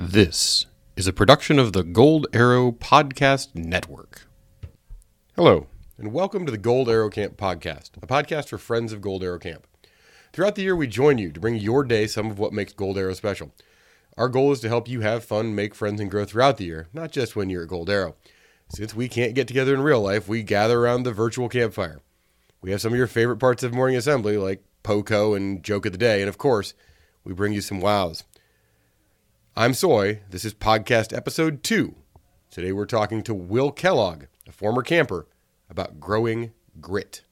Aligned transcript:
This 0.00 0.66
is 0.96 1.08
a 1.08 1.12
production 1.12 1.58
of 1.58 1.72
the 1.72 1.82
Gold 1.82 2.28
Arrow 2.32 2.70
Podcast 2.70 3.56
Network. 3.56 4.28
Hello, 5.34 5.66
and 5.98 6.12
welcome 6.12 6.46
to 6.46 6.52
the 6.52 6.56
Gold 6.56 6.88
Arrow 6.88 7.10
Camp 7.10 7.36
Podcast, 7.36 7.90
a 8.00 8.06
podcast 8.06 8.46
for 8.48 8.58
friends 8.58 8.92
of 8.92 9.00
Gold 9.00 9.24
Arrow 9.24 9.40
Camp. 9.40 9.66
Throughout 10.32 10.54
the 10.54 10.62
year, 10.62 10.76
we 10.76 10.86
join 10.86 11.18
you 11.18 11.32
to 11.32 11.40
bring 11.40 11.56
your 11.56 11.82
day 11.82 12.06
some 12.06 12.30
of 12.30 12.38
what 12.38 12.52
makes 12.52 12.72
Gold 12.72 12.96
Arrow 12.96 13.12
special. 13.12 13.52
Our 14.16 14.28
goal 14.28 14.52
is 14.52 14.60
to 14.60 14.68
help 14.68 14.88
you 14.88 15.00
have 15.00 15.24
fun, 15.24 15.56
make 15.56 15.74
friends, 15.74 16.00
and 16.00 16.08
grow 16.08 16.24
throughout 16.24 16.58
the 16.58 16.66
year, 16.66 16.86
not 16.92 17.10
just 17.10 17.34
when 17.34 17.50
you're 17.50 17.64
at 17.64 17.68
Gold 17.68 17.90
Arrow. 17.90 18.14
Since 18.68 18.94
we 18.94 19.08
can't 19.08 19.34
get 19.34 19.48
together 19.48 19.74
in 19.74 19.80
real 19.80 20.00
life, 20.00 20.28
we 20.28 20.44
gather 20.44 20.78
around 20.78 21.02
the 21.02 21.12
virtual 21.12 21.48
campfire. 21.48 22.02
We 22.62 22.70
have 22.70 22.80
some 22.80 22.92
of 22.92 22.98
your 22.98 23.08
favorite 23.08 23.38
parts 23.38 23.64
of 23.64 23.74
morning 23.74 23.96
assembly, 23.96 24.36
like 24.36 24.62
POCO 24.84 25.34
and 25.34 25.60
Joke 25.60 25.86
of 25.86 25.92
the 25.92 25.98
Day, 25.98 26.20
and 26.20 26.28
of 26.28 26.38
course, 26.38 26.74
we 27.24 27.34
bring 27.34 27.52
you 27.52 27.60
some 27.60 27.80
wows. 27.80 28.22
I'm 29.60 29.74
Soy. 29.74 30.20
This 30.30 30.44
is 30.44 30.54
podcast 30.54 31.12
episode 31.12 31.64
two. 31.64 31.96
Today 32.48 32.70
we're 32.70 32.86
talking 32.86 33.24
to 33.24 33.34
Will 33.34 33.72
Kellogg, 33.72 34.26
a 34.46 34.52
former 34.52 34.82
camper, 34.82 35.26
about 35.68 35.98
growing 35.98 36.52
grit. 36.80 37.22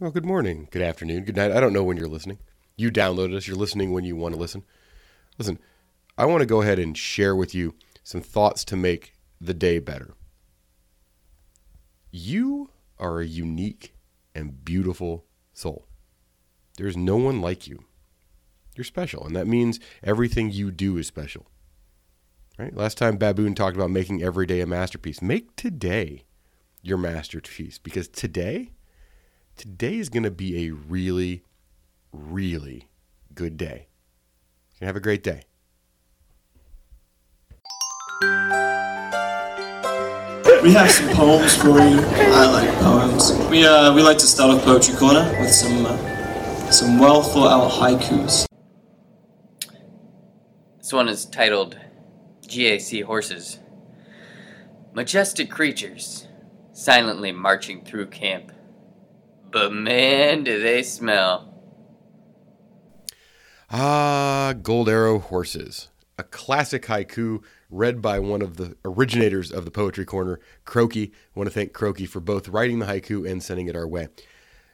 Well, 0.00 0.10
good 0.10 0.26
morning, 0.26 0.66
good 0.72 0.82
afternoon, 0.82 1.22
good 1.22 1.36
night. 1.36 1.52
I 1.52 1.60
don't 1.60 1.72
know 1.72 1.84
when 1.84 1.96
you're 1.96 2.08
listening. 2.08 2.38
You 2.78 2.92
downloaded 2.92 3.34
us, 3.34 3.48
you're 3.48 3.56
listening 3.56 3.92
when 3.92 4.04
you 4.04 4.14
want 4.14 4.34
to 4.34 4.40
listen. 4.40 4.62
Listen, 5.36 5.58
I 6.16 6.24
want 6.26 6.40
to 6.40 6.46
go 6.46 6.62
ahead 6.62 6.78
and 6.78 6.96
share 6.96 7.34
with 7.34 7.52
you 7.52 7.74
some 8.04 8.22
thoughts 8.22 8.64
to 8.66 8.76
make 8.76 9.14
the 9.40 9.52
day 9.52 9.80
better. 9.80 10.14
You 12.12 12.70
are 12.98 13.20
a 13.20 13.26
unique 13.26 13.94
and 14.32 14.64
beautiful 14.64 15.24
soul. 15.52 15.86
There's 16.76 16.96
no 16.96 17.16
one 17.16 17.40
like 17.40 17.66
you. 17.66 17.84
You're 18.76 18.84
special, 18.84 19.26
and 19.26 19.34
that 19.34 19.48
means 19.48 19.80
everything 20.04 20.52
you 20.52 20.70
do 20.70 20.96
is 20.98 21.08
special. 21.08 21.46
Right? 22.56 22.74
Last 22.74 22.96
time 22.96 23.16
Baboon 23.16 23.56
talked 23.56 23.76
about 23.76 23.90
making 23.90 24.22
every 24.22 24.46
day 24.46 24.60
a 24.60 24.66
masterpiece. 24.66 25.20
Make 25.20 25.56
today 25.56 26.22
your 26.80 26.96
masterpiece 26.96 27.78
because 27.78 28.06
today 28.06 28.70
today 29.56 29.96
is 29.96 30.08
going 30.08 30.22
to 30.22 30.30
be 30.30 30.66
a 30.66 30.70
really 30.70 31.42
really 32.12 32.88
good 33.34 33.56
day. 33.56 33.88
You 34.80 34.86
have 34.86 34.96
a 34.96 35.00
great 35.00 35.22
day. 35.22 35.42
We 40.62 40.72
have 40.72 40.90
some 40.90 41.08
poems 41.14 41.56
for 41.56 41.78
you. 41.78 42.00
I 42.00 42.50
like 42.50 42.68
poems. 42.80 43.32
We 43.48 43.64
uh, 43.64 43.94
we 43.94 44.02
like 44.02 44.18
to 44.18 44.26
start 44.26 44.50
off 44.50 44.64
poetry 44.64 44.96
corner 44.96 45.24
with 45.40 45.50
some 45.50 45.86
uh, 45.86 46.70
some 46.70 46.98
well 46.98 47.22
thought 47.22 47.50
out 47.50 47.70
haikus. 47.70 48.46
This 50.78 50.92
one 50.92 51.08
is 51.08 51.26
titled 51.26 51.78
GAC 52.46 53.04
Horses. 53.04 53.60
Majestic 54.94 55.50
creatures, 55.50 56.26
silently 56.72 57.30
marching 57.30 57.84
through 57.84 58.06
camp. 58.06 58.50
But 59.50 59.72
man, 59.72 60.44
do 60.44 60.60
they 60.60 60.82
smell. 60.82 61.47
Ah, 63.70 64.54
Gold 64.62 64.88
Arrow 64.88 65.18
Horses, 65.18 65.88
a 66.16 66.22
classic 66.22 66.86
haiku 66.86 67.42
read 67.68 68.00
by 68.00 68.18
one 68.18 68.40
of 68.40 68.56
the 68.56 68.74
originators 68.82 69.52
of 69.52 69.66
the 69.66 69.70
Poetry 69.70 70.06
Corner, 70.06 70.40
Croaky. 70.64 71.12
I 71.12 71.38
want 71.38 71.50
to 71.50 71.54
thank 71.54 71.74
Croaky 71.74 72.06
for 72.06 72.20
both 72.20 72.48
writing 72.48 72.78
the 72.78 72.86
haiku 72.86 73.30
and 73.30 73.42
sending 73.42 73.68
it 73.68 73.76
our 73.76 73.86
way. 73.86 74.08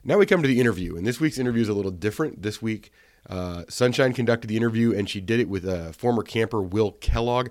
Now 0.04 0.18
we 0.18 0.26
come 0.26 0.42
to 0.42 0.48
the 0.48 0.60
interview, 0.60 0.96
and 0.96 1.04
this 1.04 1.18
week's 1.18 1.38
interview 1.38 1.62
is 1.62 1.68
a 1.68 1.74
little 1.74 1.90
different. 1.90 2.42
This 2.42 2.62
week, 2.62 2.92
uh, 3.28 3.64
Sunshine 3.68 4.12
conducted 4.12 4.46
the 4.46 4.56
interview, 4.56 4.96
and 4.96 5.10
she 5.10 5.20
did 5.20 5.40
it 5.40 5.48
with 5.48 5.66
uh, 5.66 5.90
former 5.90 6.22
camper 6.22 6.62
Will 6.62 6.92
Kellogg. 6.92 7.48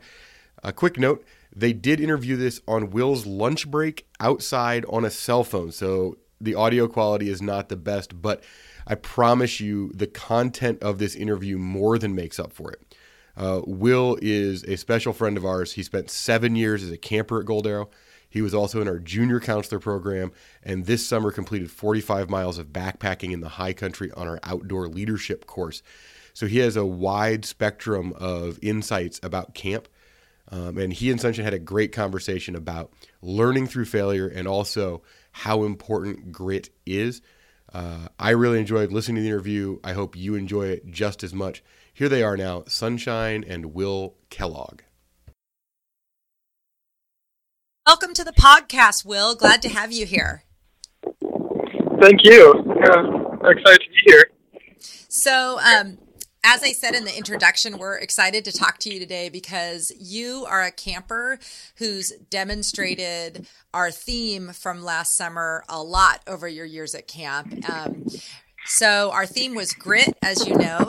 A 0.64 0.72
quick 0.72 0.98
note 0.98 1.26
they 1.54 1.74
did 1.74 2.00
interview 2.00 2.38
this 2.38 2.62
on 2.70 2.92
Will's 2.92 3.26
lunch 3.26 3.70
break 3.70 4.08
outside 4.22 4.86
on 4.88 5.04
a 5.04 5.10
cell 5.10 5.44
phone, 5.44 5.74
so 5.74 6.16
the 6.40 6.56
audio 6.56 6.88
quality 6.88 7.30
is 7.30 7.42
not 7.42 7.68
the 7.68 7.76
best, 7.76 8.22
but 8.22 8.42
I 8.88 8.96
promise 8.96 9.60
you 9.60 9.92
the 9.94 10.08
content 10.08 10.82
of 10.84 10.98
this 11.00 11.16
interview 11.16 11.58
more 11.58 11.98
than 11.98 12.16
makes 12.16 12.40
up 12.40 12.54
for 12.54 12.72
it. 12.72 12.96
Uh, 13.36 13.62
Will 13.66 14.18
is 14.22 14.64
a 14.64 14.78
special 14.78 15.14
friend 15.14 15.38
of 15.38 15.46
ours. 15.46 15.74
He 15.74 15.84
spent 15.84 16.10
seven 16.10 16.56
years 16.56 16.84
as 16.84 16.92
a 16.92 16.98
camper 16.98 17.40
at 17.40 17.46
Gold 17.46 17.66
Arrow. 17.66 17.90
He 18.30 18.42
was 18.42 18.54
also 18.54 18.82
in 18.82 18.88
our 18.88 19.00
junior 19.00 19.40
counselor 19.40 19.80
program, 19.80 20.32
and 20.64 20.86
this 20.86 21.06
summer 21.06 21.32
completed 21.32 21.70
45 21.70 22.30
miles 22.30 22.58
of 22.58 22.68
backpacking 22.68 23.32
in 23.32 23.42
the 23.42 23.50
high 23.50 23.74
country 23.74 24.12
on 24.12 24.28
our 24.28 24.40
outdoor 24.44 24.88
leadership 24.88 25.46
course. 25.46 25.84
So 26.34 26.48
he 26.48 26.58
has 26.60 26.76
a 26.76 26.86
wide 26.86 27.46
spectrum 27.46 28.12
of 28.14 28.58
insights 28.62 29.20
about 29.22 29.54
camp. 29.54 29.88
Um, 30.50 30.78
and 30.78 30.92
he 30.92 31.10
and 31.10 31.22
Sunshine 31.22 31.46
had 31.46 31.54
a 31.54 31.60
great 31.60 31.92
conversation 31.92 32.56
about 32.56 32.92
learning 33.22 33.68
through 33.68 33.86
failure 33.86 34.28
and 34.28 34.48
also 34.48 35.04
how 35.32 35.64
important 35.64 36.32
grit 36.32 36.70
is. 36.86 37.22
Uh, 37.74 38.08
I 38.20 38.30
really 38.30 38.60
enjoyed 38.60 38.92
listening 38.92 39.16
to 39.16 39.22
the 39.22 39.28
interview. 39.28 39.80
I 39.84 39.94
hope 39.94 40.16
you 40.16 40.36
enjoy 40.36 40.68
it 40.68 40.92
just 40.92 41.24
as 41.24 41.34
much. 41.34 41.64
Here 41.92 42.08
they 42.08 42.22
are 42.22 42.38
now 42.38 42.64
Sunshine 42.68 43.44
and 43.48 43.74
Will 43.74 44.16
Kellogg. 44.30 44.82
Welcome 47.86 48.14
to 48.14 48.24
the 48.24 48.32
podcast, 48.32 49.06
Will. 49.06 49.36
Glad 49.36 49.62
to 49.64 49.70
have 49.70 49.92
you 49.92 50.06
here. 50.06 50.44
Thank 52.00 52.24
you. 52.24 52.64
Yeah, 52.68 53.50
excited 53.50 53.82
to 53.82 53.90
be 53.90 54.02
here. 54.06 54.26
So, 54.80 55.60
um, 55.60 55.98
as 56.44 56.62
I 56.62 56.74
said 56.74 56.94
in 56.94 57.06
the 57.06 57.18
introduction, 57.18 57.78
we're 57.78 57.98
excited 57.98 58.44
to 58.46 58.52
talk 58.52 58.78
to 58.80 58.94
you 58.94 59.00
today 59.00 59.30
because 59.30 59.92
you 59.98 60.46
are 60.50 60.62
a 60.62 60.72
camper 60.72 61.40
who's 61.78 62.12
demonstrated 62.30 63.48
our 63.74 63.92
theme 63.92 64.50
from 64.50 64.84
last 64.84 65.16
summer 65.16 65.64
a 65.70 65.82
lot 65.82 66.22
over 66.28 66.48
your 66.48 66.66
years 66.66 66.94
at 66.94 67.08
camp. 67.08 67.70
Um, 67.70 68.08
so, 68.66 69.12
our 69.12 69.26
theme 69.26 69.56
was 69.56 69.74
grit, 69.74 70.18
as 70.22 70.46
you 70.46 70.56
know. 70.56 70.88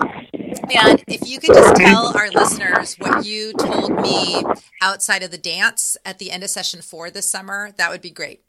And 0.75 1.03
if 1.07 1.29
you 1.29 1.41
could 1.41 1.55
just 1.55 1.77
tell 1.77 2.17
our 2.17 2.31
listeners 2.31 2.95
what 2.95 3.25
you 3.25 3.53
told 3.53 4.01
me 4.01 4.43
outside 4.81 5.23
of 5.23 5.31
the 5.31 5.39
dance 5.39 5.97
at 6.05 6.19
the 6.19 6.31
end 6.31 6.43
of 6.43 6.51
session 6.51 6.83
four 6.83 7.11
this 7.11 7.29
summer, 7.29 7.73
that 7.77 7.91
would 7.91 8.01
be 8.01 8.11
great. 8.11 8.43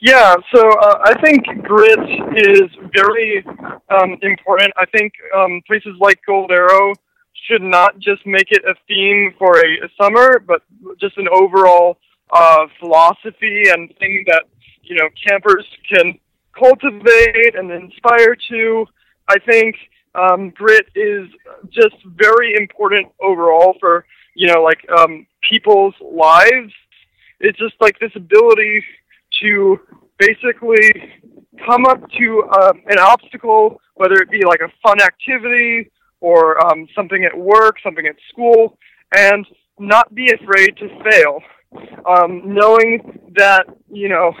Yeah, 0.00 0.34
so 0.54 0.66
uh, 0.78 0.98
I 1.04 1.20
think 1.20 1.44
grit 1.62 1.98
is 2.34 2.70
very 2.94 3.44
um, 3.90 4.16
important. 4.22 4.72
I 4.78 4.86
think 4.86 5.12
um, 5.36 5.60
places 5.66 5.94
like 6.00 6.18
Gold 6.26 6.50
Arrow 6.50 6.94
should 7.46 7.60
not 7.60 7.98
just 7.98 8.24
make 8.24 8.50
it 8.50 8.62
a 8.64 8.74
theme 8.88 9.34
for 9.38 9.58
a, 9.58 9.84
a 9.84 9.88
summer, 10.00 10.38
but 10.38 10.62
just 10.98 11.18
an 11.18 11.28
overall 11.30 11.98
uh, 12.32 12.66
philosophy 12.78 13.64
and 13.68 13.94
thing 13.98 14.24
that 14.28 14.44
you 14.82 14.96
know 14.96 15.08
campers 15.28 15.66
can 15.92 16.18
cultivate 16.58 17.54
and 17.54 17.70
inspire 17.70 18.34
to. 18.48 18.86
I 19.28 19.38
think 19.38 19.76
um, 20.14 20.48
grit 20.50 20.86
is 20.94 21.28
just 21.70 21.96
very 22.06 22.54
important 22.56 23.06
overall 23.20 23.76
for 23.78 24.06
you 24.34 24.46
know 24.46 24.62
like 24.62 24.80
um, 24.98 25.26
people's 25.46 25.94
lives. 26.00 26.72
It's 27.38 27.58
just 27.58 27.74
like 27.80 27.98
this 27.98 28.12
ability 28.16 28.82
to 29.40 29.80
basically 30.18 30.90
come 31.66 31.86
up 31.86 32.00
to 32.18 32.42
um, 32.60 32.82
an 32.86 32.98
obstacle, 32.98 33.80
whether 33.94 34.14
it 34.14 34.30
be 34.30 34.42
like 34.46 34.60
a 34.60 34.72
fun 34.82 35.00
activity 35.00 35.90
or 36.20 36.64
um, 36.66 36.86
something 36.94 37.24
at 37.24 37.36
work, 37.36 37.76
something 37.82 38.06
at 38.06 38.16
school, 38.30 38.78
and 39.14 39.46
not 39.78 40.14
be 40.14 40.32
afraid 40.32 40.76
to 40.76 40.88
fail. 41.10 41.40
Um, 42.06 42.42
knowing 42.44 43.20
that, 43.36 43.64
you 43.90 44.08
know, 44.08 44.32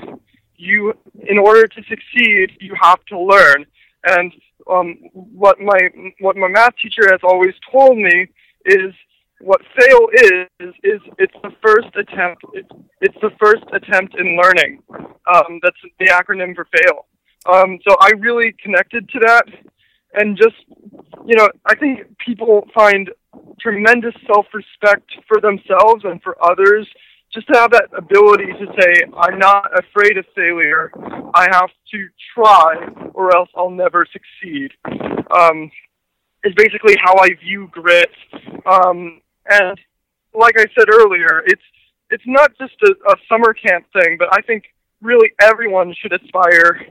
you, 0.56 0.92
in 1.28 1.38
order 1.38 1.66
to 1.66 1.82
succeed, 1.88 2.50
you 2.60 2.74
have 2.80 3.04
to 3.06 3.18
learn. 3.18 3.64
And 4.04 4.32
um, 4.70 4.98
what 5.12 5.58
my 5.60 5.78
what 6.20 6.36
my 6.36 6.48
math 6.48 6.74
teacher 6.82 7.08
has 7.10 7.20
always 7.22 7.54
told 7.70 7.96
me 7.96 8.28
is 8.64 8.92
what 9.40 9.60
fail 9.78 10.08
is 10.12 10.74
is 10.82 11.00
it's 11.18 11.34
the 11.42 11.50
first 11.62 11.88
attempt. 11.96 12.42
It's, 12.54 12.68
it's 13.00 13.16
the 13.22 13.30
first 13.40 13.64
attempt 13.72 14.14
in 14.18 14.38
learning. 14.40 14.82
Um, 14.90 15.60
that's 15.62 15.76
the 15.98 16.06
acronym 16.06 16.54
for 16.54 16.66
fail. 16.72 17.06
Um, 17.46 17.78
so 17.86 17.96
I 18.00 18.10
really 18.18 18.54
connected 18.62 19.08
to 19.08 19.20
that, 19.20 19.44
and 20.14 20.36
just 20.36 20.56
you 21.26 21.36
know, 21.36 21.48
I 21.66 21.74
think 21.76 22.00
people 22.24 22.66
find 22.74 23.10
tremendous 23.60 24.14
self-respect 24.26 25.10
for 25.28 25.40
themselves 25.40 26.04
and 26.04 26.22
for 26.22 26.36
others 26.42 26.88
just 27.32 27.46
to 27.48 27.58
have 27.58 27.70
that 27.70 27.88
ability 27.96 28.46
to 28.46 28.66
say, 28.78 29.02
I'm 29.16 29.38
not 29.38 29.70
afraid 29.78 30.18
of 30.18 30.24
failure. 30.34 30.90
I 31.32 31.46
have 31.52 31.70
to 31.92 32.08
try, 32.34 32.88
or 33.14 33.36
else 33.36 33.48
I'll 33.54 33.70
never 33.70 34.04
succeed. 34.12 34.72
Um, 35.30 35.70
is 36.42 36.54
basically 36.56 36.96
how 37.02 37.16
I 37.18 37.28
view 37.44 37.68
grit. 37.70 38.10
Um, 38.66 39.20
and 39.50 39.78
like 40.34 40.54
I 40.58 40.66
said 40.78 40.88
earlier, 40.92 41.42
it's 41.46 41.62
it's 42.10 42.24
not 42.26 42.50
just 42.58 42.74
a, 42.82 42.92
a 43.10 43.16
summer 43.28 43.52
camp 43.52 43.86
thing, 43.92 44.16
but 44.18 44.28
I 44.32 44.40
think 44.42 44.64
really 45.00 45.32
everyone 45.40 45.94
should 46.00 46.12
aspire 46.12 46.86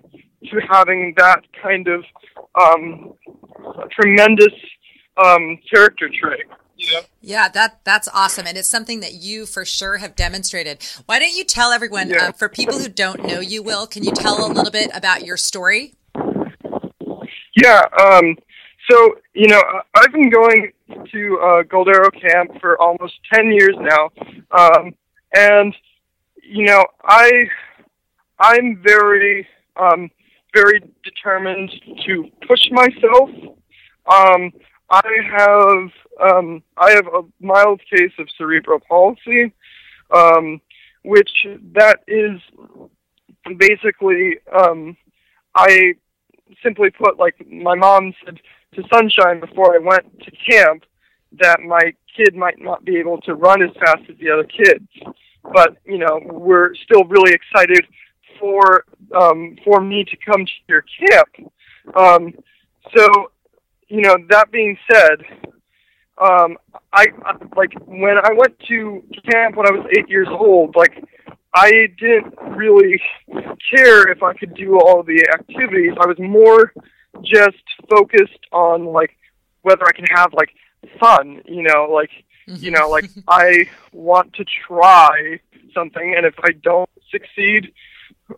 to 0.45 0.59
having 0.69 1.13
that 1.17 1.41
kind 1.61 1.88
of 1.88 2.03
um, 2.59 3.13
tremendous 3.91 4.53
um, 5.23 5.57
character 5.73 6.09
trait. 6.09 6.45
Yeah. 6.77 7.01
Yeah, 7.21 7.50
that 7.50 7.81
that's 7.83 8.07
awesome, 8.13 8.47
and 8.47 8.57
it's 8.57 8.69
something 8.69 9.01
that 9.01 9.13
you 9.15 9.45
for 9.45 9.65
sure 9.65 9.97
have 9.97 10.15
demonstrated. 10.15 10.81
Why 11.06 11.19
don't 11.19 11.35
you 11.35 11.44
tell 11.44 11.71
everyone, 11.71 12.09
Yeah. 12.09 12.27
uh, 12.27 12.31
for 12.31 12.47
people 12.47 12.79
who 12.79 12.88
don't 12.88 13.25
know 13.25 13.41
you, 13.41 13.61
Will, 13.61 13.85
can 13.85 14.03
you 14.03 14.11
tell 14.11 14.45
a 14.45 14.47
little 14.47 14.71
bit 14.71 14.89
about 14.94 15.25
your 15.25 15.35
story? 15.35 15.95
Yeah. 17.56 17.81
Um, 18.01 18.38
so 18.89 19.15
you 19.33 19.47
know, 19.47 19.62
I've 19.95 20.12
been 20.12 20.30
going 20.30 20.71
to 21.12 21.39
uh, 21.39 21.63
Gold 21.63 21.89
Arrow 21.89 22.12
Camp 22.12 22.59
for 22.59 22.80
almost 22.81 23.13
ten 23.33 23.51
years 23.51 23.75
now, 23.77 24.09
um, 24.51 24.94
and 25.33 25.75
you 26.44 26.65
know, 26.65 26.83
I 27.03 27.45
I'm 28.39 28.81
very 28.83 29.47
um, 29.75 30.09
very 30.53 30.81
determined 31.03 31.71
to 32.06 32.25
push 32.47 32.69
myself. 32.71 33.30
Um, 34.12 34.51
I 34.89 35.09
have 35.31 36.31
um, 36.31 36.63
I 36.77 36.92
have 36.92 37.07
a 37.07 37.21
mild 37.39 37.81
case 37.89 38.12
of 38.18 38.27
cerebral 38.38 38.80
palsy, 38.88 39.51
um, 40.12 40.59
which 41.03 41.45
that 41.74 42.00
is 42.07 42.42
basically 43.57 44.38
um, 44.51 44.97
I 45.56 45.94
simply 46.63 46.89
put, 46.89 47.19
like 47.19 47.35
my 47.47 47.75
mom 47.75 48.13
said 48.25 48.39
to 48.75 48.83
Sunshine 48.94 49.39
before 49.39 49.75
I 49.75 49.80
went 49.80 50.19
to 50.21 50.31
camp, 50.50 50.83
that 51.39 51.62
my 51.62 51.94
kid 52.16 52.36
might 52.36 52.60
not 52.60 52.86
be 52.86 52.98
able 52.98 53.19
to 53.21 53.36
run 53.36 53.62
as 53.62 53.69
fast 53.83 54.01
as 54.10 54.18
the 54.19 54.30
other 54.30 54.44
kids. 54.44 54.88
But 55.54 55.77
you 55.86 55.98
know, 55.98 56.19
we're 56.25 56.75
still 56.75 57.04
really 57.06 57.33
excited 57.33 57.86
for 58.39 58.86
um, 59.16 59.57
for 59.63 59.81
me 59.81 60.04
to 60.06 60.18
come 60.25 60.45
to 60.45 60.51
your 60.68 60.83
camp. 61.07 61.51
Um, 61.95 62.33
so, 62.95 63.31
you 63.88 64.01
know, 64.01 64.16
that 64.30 64.51
being 64.51 64.77
said, 64.92 65.21
um, 66.18 66.57
I, 66.94 67.07
I 67.24 67.36
like 67.56 67.74
when 67.86 68.18
I 68.18 68.33
went 68.36 68.57
to 68.68 69.04
camp 69.31 69.56
when 69.56 69.68
I 69.68 69.71
was 69.71 69.88
eight 69.98 70.10
years 70.10 70.27
old. 70.30 70.75
Like, 70.75 71.04
I 71.54 71.71
didn't 72.00 72.33
really 72.56 73.01
care 73.74 74.12
if 74.12 74.21
I 74.21 74.33
could 74.33 74.54
do 74.56 74.80
all 74.80 75.04
the 75.04 75.25
activities. 75.33 75.94
I 76.00 76.06
was 76.06 76.18
more 76.19 76.74
just 77.23 77.63
focused 77.89 78.45
on 78.51 78.85
like 78.85 79.15
whether 79.61 79.85
I 79.85 79.91
can 79.91 80.06
have 80.15 80.33
like 80.33 80.51
fun. 81.00 81.41
You 81.45 81.63
know, 81.63 81.88
like 81.91 82.11
you 82.47 82.71
know, 82.71 82.89
like 82.89 83.09
I 83.27 83.67
want 83.91 84.33
to 84.33 84.45
try 84.67 85.39
something, 85.73 86.13
and 86.15 86.25
if 86.25 86.35
I 86.44 86.51
don't 86.63 86.89
succeed, 87.11 87.73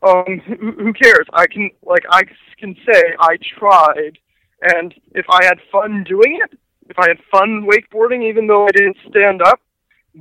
um, 0.04 0.42
who, 0.46 0.72
who 0.72 0.94
cares? 0.94 1.28
I 1.34 1.48
can 1.48 1.70
like 1.84 2.04
I 2.10 2.24
can 2.60 2.76
say 2.86 3.02
I 3.20 3.38
tried, 3.60 4.18
and 4.62 4.94
if 5.14 5.26
I 5.30 5.44
had 5.46 5.60
fun 5.72 6.04
doing 6.04 6.40
it, 6.44 6.58
if 6.90 7.00
I 7.00 7.08
had 7.08 7.18
fun 7.32 7.68
wakeboarding, 7.70 8.28
even 8.30 8.48
though 8.48 8.66
I 8.66 8.72
didn't 8.72 8.98
stand 9.10 9.42
up, 9.42 9.60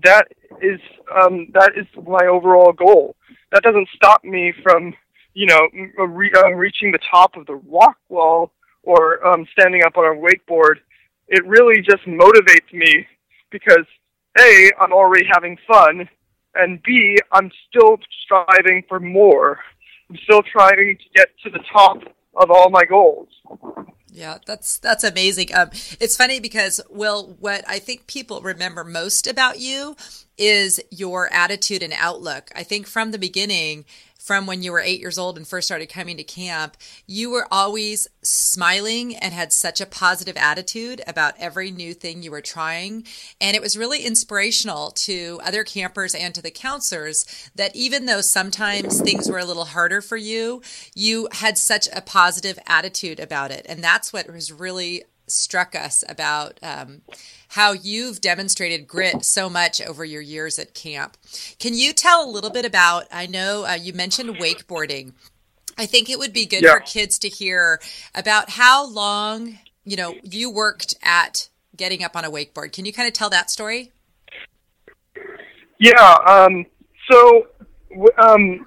that 0.05 0.29
is 0.63 0.81
um, 1.15 1.49
that 1.53 1.73
is 1.77 1.87
my 2.07 2.27
overall 2.27 2.73
goal. 2.73 3.17
That 3.53 3.63
doesn't 3.63 3.89
stop 3.95 4.23
me 4.25 4.53
from 4.63 4.95
you 5.35 5.47
know 5.47 5.69
re- 6.07 6.33
um, 6.45 6.55
reaching 6.55 6.93
the 6.93 6.99
top 7.11 7.37
of 7.37 7.47
the 7.47 7.55
rock 7.55 7.97
wall 8.09 8.53
or 8.83 9.27
um, 9.27 9.47
standing 9.53 9.83
up 9.85 9.97
on 9.97 10.05
a 10.05 10.19
wakeboard. 10.19 10.77
It 11.29 11.47
really 11.47 11.81
just 11.83 12.05
motivates 12.07 12.73
me 12.73 13.07
because 13.51 13.87
a 14.39 14.71
I'm 14.81 14.93
already 14.93 15.27
having 15.33 15.57
fun, 15.67 16.09
and 16.55 16.83
b 16.83 17.17
I'm 17.33 17.51
still 17.69 17.99
striving 18.25 18.85
for 18.89 19.01
more. 19.01 19.59
I'm 20.09 20.17
still 20.25 20.43
trying 20.43 20.77
to 20.77 20.95
get 21.15 21.29
to 21.45 21.51
the 21.51 21.61
top 21.73 21.99
of 22.35 22.51
all 22.51 22.71
my 22.71 22.85
goals. 22.85 23.29
Yeah, 24.13 24.39
that's 24.45 24.79
that's 24.79 25.05
amazing. 25.05 25.55
Um, 25.55 25.71
it's 26.01 26.17
funny 26.17 26.41
because 26.41 26.81
Will, 26.91 27.37
what 27.39 27.65
I 27.69 27.79
think 27.79 28.07
people 28.07 28.41
remember 28.41 28.83
most 28.83 29.27
about 29.27 29.61
you 29.61 29.97
is 30.37 30.81
your 30.91 31.33
attitude 31.33 31.83
and 31.83 31.93
outlook. 31.97 32.51
I 32.55 32.65
think 32.65 32.87
from 32.87 33.13
the 33.13 33.19
beginning, 33.19 33.85
from 34.21 34.47
when 34.47 34.63
you 34.63 34.71
were 34.71 34.81
eight 34.81 35.01
years 35.01 35.19
old 35.19 35.37
and 35.37 35.49
first 35.49 35.67
started 35.67 35.89
coming 35.89 36.17
to 36.19 36.23
camp, 36.23 36.77
you 37.07 37.31
were 37.31 37.47
always 37.51 38.07
smiling 38.23 39.17
and 39.17 39.33
had 39.33 39.53
such 39.53 39.81
a 39.81 39.87
positive 39.87 40.37
attitude 40.37 41.01
about 41.07 41.35
every 41.39 41.71
new 41.71 41.95
thing 41.95 42.23
you 42.23 42.31
were 42.31 42.43
trying. 42.43 43.05
And 43.41 43.57
it 43.57 43.63
was 43.63 43.79
really 43.79 44.05
inspirational 44.05 44.91
to 44.91 45.41
other 45.43 45.65
campers 45.65 46.15
and 46.15 46.35
to 46.35 46.43
the 46.43 46.51
counselors 46.51 47.25
that 47.55 47.75
even 47.75 48.05
though 48.05 48.21
sometimes 48.21 49.01
things 49.01 49.29
were 49.29 49.39
a 49.39 49.45
little 49.45 49.65
harder 49.65 50.03
for 50.03 50.19
you, 50.19 50.61
you 50.95 51.29
had 51.33 51.57
such 51.57 51.89
a 51.95 52.03
positive 52.03 52.59
attitude 52.67 53.21
about 53.21 53.51
it. 53.51 53.65
And 53.69 53.83
that's 53.83 54.13
what 54.13 54.31
was 54.31 54.53
really 54.53 55.05
struck 55.31 55.75
us 55.75 56.05
about 56.09 56.59
um, 56.63 57.03
how 57.49 57.73
you've 57.73 58.21
demonstrated 58.21 58.87
grit 58.87 59.25
so 59.25 59.49
much 59.51 59.81
over 59.81 60.05
your 60.05 60.23
years 60.23 60.59
at 60.59 60.75
camp. 60.75 61.17
Can 61.59 61.75
you 61.75 61.93
tell 61.93 62.25
a 62.25 62.31
little 62.31 62.51
bit 62.51 62.65
about? 62.65 63.05
I 63.13 63.27
know 63.27 63.65
uh, 63.67 63.75
you 63.75 63.93
mentioned 63.93 64.37
wakeboarding. 64.37 65.13
I 65.79 65.87
think 65.87 66.11
it 66.11 66.19
would 66.19 66.33
be 66.33 66.47
good 66.47 66.63
Yeah. 66.63 66.75
for 66.75 66.81
kids 66.81 67.19
to 67.21 67.29
hear 67.29 67.81
about 68.15 68.51
how 68.51 68.87
long 68.87 69.59
you 69.85 69.97
know 69.97 70.15
you 70.23 70.51
worked 70.51 70.95
at 71.03 71.49
getting 71.77 72.05
up 72.05 72.15
on 72.17 72.25
a 72.25 72.31
wakeboard. 72.31 72.73
Can 72.73 72.85
you 72.85 72.93
kind 72.93 73.09
of 73.09 73.15
tell 73.15 73.31
that 73.31 73.51
story? 73.51 73.91
Yeah. 75.79 76.17
Um, 76.27 76.67
so, 77.11 77.47
um, 78.19 78.67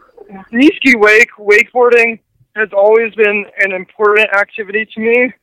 Niski 0.52 0.96
wake 0.96 1.30
wakeboarding 1.38 2.20
has 2.56 2.70
always 2.76 3.14
been 3.16 3.46
an 3.60 3.72
important 3.72 4.30
activity 4.36 4.88
to 4.94 5.00
me, 5.00 5.34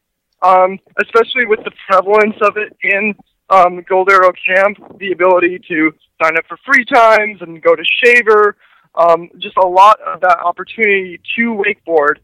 um, 0.43 0.79
especially 1.01 1.47
with 1.47 1.63
the 1.65 1.73
prevalence 1.89 2.37
of 2.43 2.57
it 2.57 2.77
in 2.83 3.15
um, 3.51 3.83
Gold 3.89 4.11
Arrow 4.11 4.33
Camp. 4.33 4.99
The 4.99 5.13
ability 5.13 5.61
to 5.69 5.93
sign 6.23 6.37
up 6.37 6.45
for 6.49 6.59
free 6.65 6.85
times 6.85 7.41
and 7.43 7.63
go 7.63 7.75
to 7.75 7.83
Shaver, 7.85 8.57
um, 8.95 9.31
just 9.39 9.57
a 9.57 9.67
lot 9.67 10.01
of 10.01 10.21
that 10.21 10.39
opportunity 10.39 11.21
to 11.37 11.63
wakeboard. 11.63 12.17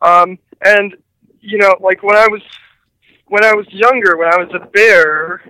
Um, 0.00 0.38
and 0.62 0.96
you 1.40 1.58
know, 1.58 1.76
like 1.80 2.02
when 2.02 2.16
I 2.16 2.28
was 2.28 2.42
when 3.26 3.44
I 3.44 3.54
was 3.54 3.66
younger, 3.70 4.16
when 4.16 4.32
I 4.32 4.36
was 4.36 4.50
a 4.54 4.66
bear, 4.66 5.42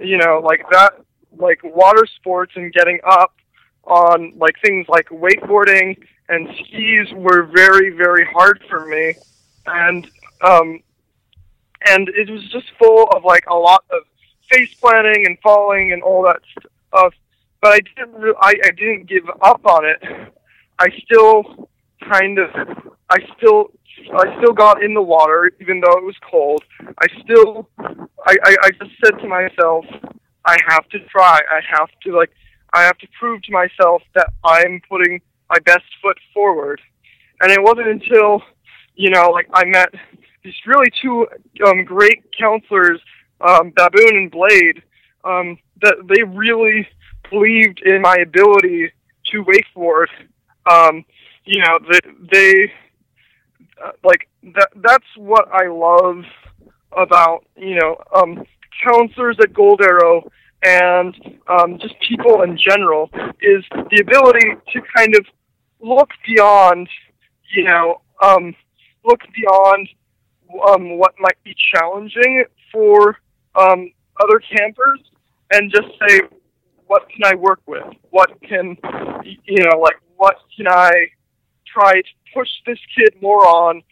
you 0.00 0.18
know, 0.18 0.40
like 0.44 0.64
that 0.70 0.94
like 1.38 1.60
water 1.62 2.06
sports 2.16 2.52
and 2.56 2.72
getting 2.72 2.98
up 3.04 3.34
on 3.84 4.32
like 4.36 4.56
things 4.64 4.86
like 4.88 5.08
wakeboarding 5.08 5.96
and 6.28 6.48
skis 6.64 7.12
were 7.14 7.44
very 7.44 7.90
very 7.90 8.24
hard 8.24 8.60
for 8.68 8.86
me 8.86 9.14
and 9.66 10.08
um 10.42 10.80
and 11.88 12.08
it 12.08 12.30
was 12.30 12.42
just 12.50 12.66
full 12.78 13.08
of 13.14 13.24
like 13.24 13.44
a 13.48 13.54
lot 13.54 13.84
of 13.90 14.02
face 14.50 14.74
planting 14.74 15.26
and 15.26 15.38
falling 15.42 15.92
and 15.92 16.02
all 16.02 16.22
that 16.22 16.40
stuff 16.58 17.12
but 17.60 17.72
i 17.72 17.80
didn't 17.80 18.14
re- 18.14 18.34
I, 18.40 18.54
I 18.64 18.70
didn't 18.70 19.06
give 19.06 19.24
up 19.42 19.64
on 19.66 19.84
it 19.84 20.02
i 20.78 20.88
still 21.04 21.68
kind 22.08 22.38
of 22.38 22.50
i 23.10 23.18
still 23.36 23.70
i 24.14 24.36
still 24.38 24.52
got 24.52 24.82
in 24.82 24.94
the 24.94 25.02
water 25.02 25.50
even 25.60 25.80
though 25.80 25.98
it 25.98 26.04
was 26.04 26.16
cold 26.30 26.62
i 26.80 27.06
still 27.22 27.68
i 27.78 28.36
i, 28.44 28.56
I 28.62 28.70
just 28.70 28.92
said 29.02 29.18
to 29.18 29.28
myself 29.28 29.84
I 30.46 30.56
have 30.68 30.88
to 30.90 31.00
try. 31.00 31.40
I 31.50 31.60
have 31.76 31.90
to 32.04 32.16
like 32.16 32.30
I 32.72 32.82
have 32.82 32.96
to 32.98 33.08
prove 33.18 33.42
to 33.42 33.52
myself 33.52 34.02
that 34.14 34.28
I'm 34.44 34.80
putting 34.88 35.20
my 35.50 35.58
best 35.64 35.84
foot 36.00 36.18
forward. 36.32 36.80
And 37.40 37.52
it 37.52 37.62
wasn't 37.62 37.88
until, 37.88 38.42
you 38.94 39.10
know, 39.10 39.30
like 39.30 39.48
I 39.52 39.64
met 39.64 39.90
these 40.46 40.54
really 40.64 40.90
two 41.02 41.26
um 41.66 41.84
great 41.84 42.24
counselors, 42.38 43.00
um, 43.40 43.72
Baboon 43.76 44.16
and 44.16 44.30
Blade, 44.30 44.82
um, 45.24 45.58
that 45.82 45.96
they 46.08 46.22
really 46.22 46.88
believed 47.30 47.82
in 47.84 48.00
my 48.00 48.16
ability 48.22 48.92
to 49.32 49.44
wakeboard. 49.44 50.06
Um, 50.70 51.04
you 51.44 51.60
know, 51.60 51.78
they, 51.90 51.98
they 52.32 52.72
uh, 53.84 53.92
like 54.04 54.28
that 54.54 54.68
that's 54.76 55.04
what 55.16 55.48
I 55.52 55.66
love 55.68 56.24
about, 56.92 57.44
you 57.56 57.74
know, 57.80 57.96
um 58.14 58.44
counselors 58.84 59.36
at 59.40 59.52
Gold 59.52 59.80
Arrow 59.82 60.30
and 60.62 61.14
um, 61.48 61.78
just 61.78 61.94
people 62.06 62.42
in 62.42 62.58
general 62.58 63.10
is 63.40 63.64
the 63.70 64.00
ability 64.00 64.54
to 64.72 64.80
kind 64.96 65.14
of 65.16 65.24
look 65.80 66.10
beyond, 66.26 66.88
you 67.54 67.64
know, 67.64 68.00
um, 68.22 68.54
look 69.04 69.20
beyond 69.34 69.88
um, 70.68 70.98
what 70.98 71.14
might 71.18 71.42
be 71.44 71.54
challenging 71.74 72.44
for 72.72 73.18
um, 73.54 73.90
other 74.20 74.40
campers 74.40 75.00
and 75.52 75.70
just 75.70 75.88
say, 76.06 76.20
what 76.86 77.08
can 77.08 77.24
I 77.24 77.34
work 77.34 77.60
with? 77.66 77.84
What 78.10 78.30
can 78.42 78.76
you 79.44 79.64
know 79.64 79.78
like 79.78 79.96
what 80.16 80.36
can 80.56 80.68
I 80.68 81.08
try 81.66 81.94
to 81.94 82.08
push 82.34 82.48
this 82.66 82.78
kid 82.96 83.20
more 83.20 83.46
on? 83.46 83.82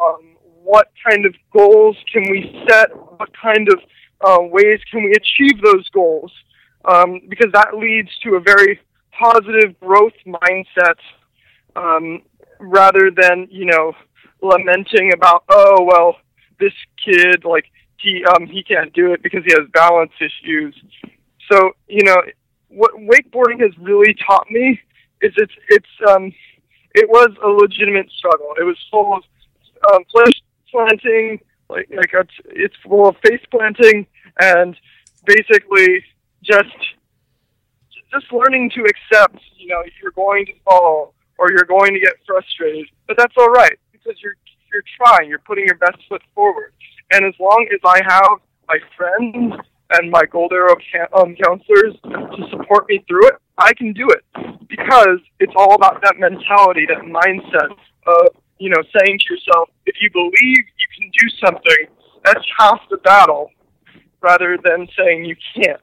Um, 0.00 0.36
what 0.62 0.90
kind 1.06 1.26
of 1.26 1.34
goals 1.52 1.96
can 2.12 2.22
we 2.30 2.64
set? 2.68 2.90
What 2.94 3.30
kind 3.36 3.68
of 3.68 3.80
uh, 4.20 4.42
ways 4.42 4.80
can 4.90 5.04
we 5.04 5.12
achieve 5.12 5.62
those 5.62 5.88
goals? 5.90 6.32
Um, 6.84 7.20
because 7.28 7.50
that 7.52 7.76
leads 7.76 8.10
to 8.22 8.36
a 8.36 8.40
very 8.40 8.80
positive 9.18 9.78
growth 9.80 10.12
mindset 10.26 10.98
um, 11.76 12.22
rather 12.60 13.10
than 13.10 13.48
you 13.50 13.66
know 13.66 13.92
lamenting 14.44 15.12
about 15.12 15.44
oh 15.48 15.82
well 15.82 16.16
this 16.60 16.72
kid 17.04 17.44
like 17.44 17.64
he 17.98 18.24
um, 18.24 18.46
he 18.46 18.62
can't 18.62 18.92
do 18.92 19.12
it 19.12 19.22
because 19.22 19.42
he 19.44 19.52
has 19.52 19.68
balance 19.72 20.12
issues. 20.20 20.74
So 21.50 21.72
you 21.88 22.04
know 22.04 22.16
what 22.68 22.92
wakeboarding 22.94 23.60
has 23.60 23.76
really 23.78 24.14
taught 24.26 24.50
me 24.50 24.80
is 25.22 25.32
it's 25.36 25.52
it's 25.68 26.10
um, 26.10 26.32
it 26.94 27.08
was 27.08 27.30
a 27.42 27.48
legitimate 27.48 28.10
struggle. 28.10 28.54
It 28.58 28.64
was 28.64 28.76
full 28.90 29.16
of 29.16 29.22
um, 29.92 30.04
flesh 30.12 30.42
planting, 30.70 31.40
like 31.68 31.88
like 31.96 32.10
it's, 32.12 32.34
it's 32.46 32.76
full 32.86 33.08
of 33.08 33.16
face 33.24 33.44
planting, 33.50 34.06
and 34.40 34.76
basically 35.24 36.04
just 36.42 36.76
just 38.12 38.32
learning 38.32 38.70
to 38.70 38.82
accept, 38.82 39.40
you 39.56 39.68
know, 39.68 39.82
you're 40.00 40.12
going 40.12 40.46
to 40.46 40.52
fall 40.64 41.14
or 41.36 41.50
you're 41.50 41.64
going 41.64 41.92
to 41.94 41.98
get 41.98 42.14
frustrated, 42.24 42.86
but 43.08 43.16
that's 43.16 43.34
all 43.36 43.48
right 43.48 43.76
because 44.04 44.20
you're 44.22 44.36
you're 44.72 44.82
trying, 44.96 45.28
you're 45.28 45.38
putting 45.40 45.66
your 45.66 45.76
best 45.76 45.98
foot 46.08 46.22
forward, 46.34 46.72
and 47.12 47.24
as 47.24 47.34
long 47.38 47.66
as 47.72 47.80
I 47.84 48.00
have 48.04 48.40
my 48.68 48.78
friends 48.96 49.54
and 49.90 50.10
my 50.10 50.24
Gold 50.30 50.52
Arrow 50.52 50.74
um, 51.14 51.36
counselors 51.36 51.94
to 52.02 52.48
support 52.50 52.88
me 52.88 53.04
through 53.06 53.28
it, 53.28 53.34
I 53.58 53.72
can 53.74 53.92
do 53.92 54.08
it. 54.08 54.24
Because 54.68 55.18
it's 55.38 55.52
all 55.56 55.74
about 55.74 56.02
that 56.02 56.18
mentality, 56.18 56.86
that 56.88 57.04
mindset 57.04 57.70
of 58.06 58.28
you 58.58 58.70
know 58.70 58.82
saying 58.98 59.18
to 59.18 59.34
yourself, 59.34 59.68
if 59.86 59.96
you 60.00 60.10
believe 60.10 60.32
you 60.40 60.88
can 60.98 61.10
do 61.10 61.28
something, 61.44 61.86
that's 62.24 62.44
half 62.58 62.80
the 62.90 62.96
battle, 62.98 63.50
rather 64.20 64.58
than 64.62 64.88
saying 64.96 65.24
you 65.24 65.36
can't 65.54 65.80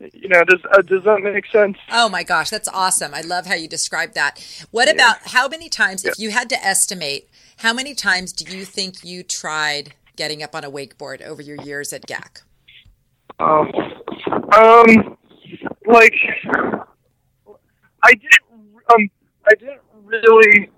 you 0.00 0.28
know 0.28 0.42
does 0.44 0.60
uh, 0.72 0.82
does 0.82 1.04
that 1.04 1.20
make 1.22 1.46
sense 1.46 1.76
oh 1.90 2.08
my 2.08 2.22
gosh 2.22 2.50
that's 2.50 2.68
awesome 2.68 3.14
i 3.14 3.20
love 3.20 3.46
how 3.46 3.54
you 3.54 3.68
described 3.68 4.14
that 4.14 4.66
what 4.70 4.88
yeah. 4.88 4.94
about 4.94 5.16
how 5.26 5.48
many 5.48 5.68
times 5.68 6.04
yeah. 6.04 6.10
if 6.10 6.18
you 6.18 6.30
had 6.30 6.48
to 6.48 6.64
estimate 6.64 7.28
how 7.58 7.72
many 7.72 7.94
times 7.94 8.32
do 8.32 8.56
you 8.56 8.64
think 8.64 9.04
you 9.04 9.22
tried 9.22 9.94
getting 10.16 10.42
up 10.42 10.54
on 10.54 10.64
a 10.64 10.70
wakeboard 10.70 11.22
over 11.22 11.40
your 11.40 11.60
years 11.62 11.92
at 11.92 12.06
gac 12.06 12.42
um, 13.38 13.70
um 14.52 15.16
like 15.86 16.14
i 18.02 18.12
didn't 18.12 18.40
um 18.92 19.10
i 19.46 19.54
didn't 19.54 19.80
really 20.04 20.70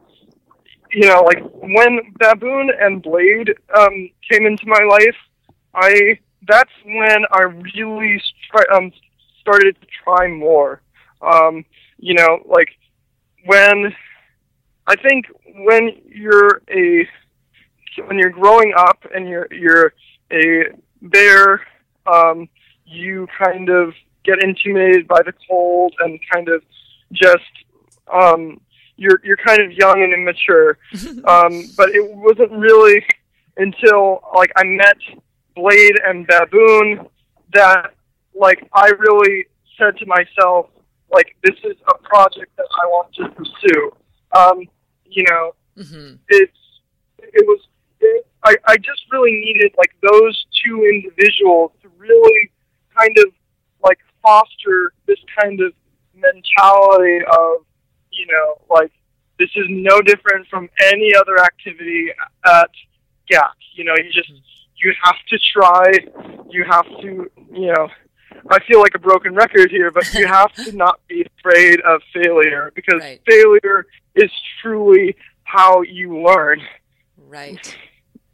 you 0.92 1.06
know 1.08 1.23
like 1.23 1.42
when 1.54 2.00
baboon 2.18 2.70
and 2.80 3.02
blade 3.02 3.54
um 3.75 4.11
came 4.30 4.46
into 4.46 4.66
my 4.66 4.82
life 4.88 5.16
i 5.75 6.18
that's 6.47 6.71
when 6.85 7.25
I 7.33 7.43
really 7.75 8.23
um, 8.73 8.93
started 9.41 9.76
to 9.81 9.87
try 10.05 10.29
more. 10.29 10.81
Um, 11.23 11.65
you 11.99 12.15
know, 12.15 12.41
like 12.47 12.69
when 13.45 13.95
I 14.87 14.97
think 14.97 15.26
when 15.65 15.91
you're 16.07 16.62
a 16.71 17.09
when 18.07 18.19
you're 18.19 18.31
growing 18.31 18.75
up 18.76 19.05
and 19.15 19.29
you're 19.29 19.49
you're 19.50 19.93
a 20.33 20.75
bear, 21.03 21.62
um, 22.07 22.49
you 22.85 23.26
kind 23.38 23.69
of 23.69 23.95
get 24.25 24.43
intimidated 24.43 25.07
by 25.09 25.23
the 25.23 25.33
cold 25.49 25.95
and 26.00 26.19
kind 26.33 26.49
of 26.49 26.62
just 27.12 27.45
um, 28.12 28.61
you're 28.97 29.21
you're 29.25 29.37
kind 29.37 29.61
of 29.61 29.73
young 29.73 30.03
and 30.03 30.12
immature. 30.12 30.79
um, 31.25 31.65
but 31.76 31.91
it 31.91 32.15
wasn't 32.15 32.53
really 32.53 33.05
until 33.57 34.21
like 34.35 34.53
I 34.57 34.65
met 34.65 34.99
Blade 35.57 35.99
and 36.07 36.27
Baboon 36.27 37.09
that 37.53 37.95
like 38.39 38.69
I 38.73 38.91
really 38.99 39.47
said 39.79 39.97
to 39.99 40.07
myself, 40.07 40.69
like 41.11 41.35
this 41.43 41.57
is 41.65 41.77
a 41.89 41.99
project 42.07 42.55
that 42.57 42.67
I 42.83 42.87
want 42.87 43.15
to 43.15 43.29
pursue. 43.31 43.91
Um, 44.37 44.61
you 45.05 45.25
know, 45.29 45.55
mm-hmm. 45.77 46.17
it's 46.29 46.59
it 47.19 47.47
was 47.47 47.61
it, 48.01 48.27
I 48.45 48.57
I 48.67 48.77
just 48.77 49.03
really 49.11 49.33
needed 49.33 49.73
like 49.79 49.93
those 50.03 50.47
two 50.65 50.85
individuals 50.85 51.73
to 51.83 51.89
really 51.97 52.51
kind 52.97 53.17
of 53.19 53.33
like 53.83 53.99
foster 54.23 54.93
this 55.07 55.19
kind 55.41 55.61
of 55.61 55.73
mentality 56.15 57.25
of 57.25 57.65
you 58.11 58.27
know 58.27 58.61
like 58.71 58.93
this 59.39 59.51
is 59.55 59.67
no 59.69 60.01
different 60.01 60.47
from 60.49 60.69
any 60.93 61.15
other 61.15 61.39
activity 61.43 62.09
at 62.45 62.71
GAC. 63.31 63.53
You 63.75 63.85
know, 63.85 63.95
you 63.97 64.11
just 64.11 64.33
you 64.83 64.92
have 65.02 65.16
to 65.28 65.38
try. 65.52 65.92
You 66.50 66.64
have 66.64 66.87
to 67.02 67.30
you 67.52 67.73
know 67.73 67.88
I 68.50 68.61
feel 68.64 68.80
like 68.80 68.95
a 68.95 68.99
broken 68.99 69.35
record 69.35 69.71
here, 69.71 69.90
but 69.90 70.12
you 70.14 70.26
have 70.33 70.52
to 70.54 70.73
not 70.73 71.00
be 71.09 71.26
afraid 71.38 71.80
of 71.80 72.00
failure 72.12 72.73
because 72.75 73.00
right. 73.00 73.21
failure 73.26 73.87
is 74.14 74.30
truly 74.62 75.16
how 75.45 75.83
you 75.83 76.21
learn. 76.21 76.61
Right. 77.16 77.76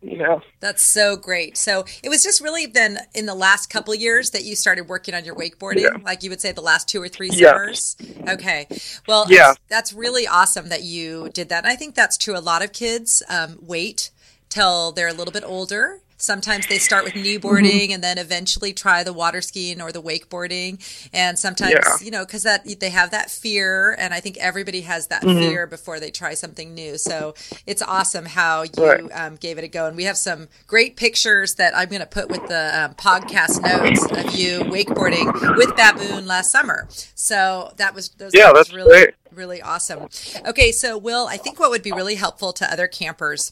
You 0.01 0.19
know. 0.19 0.43
That's 0.61 0.83
so 0.83 1.17
great. 1.17 1.57
So 1.57 1.85
it 2.03 2.09
was 2.09 2.23
just 2.23 2.41
really 2.41 2.67
then 2.67 2.99
in 3.15 3.27
the 3.27 3.35
last 3.35 3.71
couple 3.71 3.95
years 3.95 4.31
that 4.31 4.45
you 4.45 4.57
started 4.57 4.89
working 4.89 5.15
on 5.15 5.25
your 5.25 5.37
wakeboarding, 5.37 5.83
yeah. 5.83 5.97
like 6.05 6.25
you 6.25 6.31
would 6.31 6.41
say 6.41 6.51
the 6.51 6.61
last 6.61 6.89
two 6.89 7.01
or 7.01 7.09
three 7.09 7.31
summers. 7.31 7.97
Yeah. 8.01 8.33
Okay. 8.33 8.67
Well, 9.07 9.27
yeah. 9.29 9.49
That's, 9.49 9.61
that's, 9.69 9.93
really 9.93 10.27
awesome 10.27 10.71
that 10.71 10.83
you 10.83 11.31
did 11.33 11.51
that. 11.51 11.65
And 11.65 11.73
I 11.73 11.77
think 11.77 11.95
that's 11.95 12.17
true. 12.17 12.37
A 12.37 12.41
lot 12.41 12.65
of 12.65 12.73
kids 12.73 13.23
um, 13.29 13.59
wait 13.61 14.11
till 14.49 14.91
they're 14.91 15.09
a 15.09 15.13
little 15.13 15.33
bit 15.33 15.45
older 15.47 16.01
Sometimes 16.23 16.69
they 16.69 16.79
start 16.79 17.03
with 17.03 17.15
kneeboarding 17.15 17.65
mm-hmm. 17.65 17.93
and 17.95 18.05
then 18.05 18.17
eventually 18.17 18.73
try 18.73 19.03
the 19.03 19.13
water 19.13 19.41
skiing 19.41 19.81
or 19.83 19.91
the 19.91 20.01
wakeboarding. 20.01 20.79
And 21.13 21.37
sometimes, 21.37 21.73
yeah. 21.73 21.97
you 22.01 22.13
know, 22.13 22.25
because 22.25 22.45
that 22.45 22.65
they 22.79 22.91
have 22.91 23.11
that 23.11 23.29
fear, 23.29 23.97
and 23.99 24.15
I 24.15 24.21
think 24.21 24.37
everybody 24.39 24.83
has 24.83 25.09
that 25.09 25.23
mm-hmm. 25.23 25.41
fear 25.41 25.67
before 25.67 25.99
they 25.99 26.13
try 26.13 26.35
something 26.35 26.75
new. 26.75 26.97
So 26.97 27.35
it's 27.67 27.83
awesome 27.83 28.25
how 28.25 28.63
you 28.63 28.87
right. 28.87 29.03
um, 29.13 29.35
gave 29.35 29.59
it 29.59 29.65
a 29.65 29.69
go. 29.69 29.87
And 29.87 29.97
we 29.97 30.05
have 30.05 30.17
some 30.17 30.47
great 30.69 30.95
pictures 30.95 31.57
that 31.57 31.77
I'm 31.77 31.89
going 31.89 32.01
to 32.01 32.07
put 32.07 32.29
with 32.29 32.47
the 32.47 32.85
um, 32.85 32.95
podcast 32.95 33.61
notes 33.61 34.05
of 34.05 34.39
you 34.39 34.61
wakeboarding 34.61 35.57
with 35.57 35.75
Baboon 35.75 36.27
last 36.27 36.53
summer. 36.53 36.87
So 37.17 37.73
that 37.79 37.97
was 37.97 38.11
those 38.11 38.33
yeah, 38.33 38.53
that's 38.55 38.73
really 38.73 39.07
great. 39.07 39.15
really 39.33 39.61
awesome. 39.61 40.09
Okay, 40.47 40.71
so 40.71 40.97
Will, 40.97 41.27
I 41.27 41.37
think 41.37 41.59
what 41.59 41.71
would 41.71 41.83
be 41.83 41.91
really 41.91 42.15
helpful 42.15 42.53
to 42.53 42.73
other 42.73 42.87
campers 42.87 43.51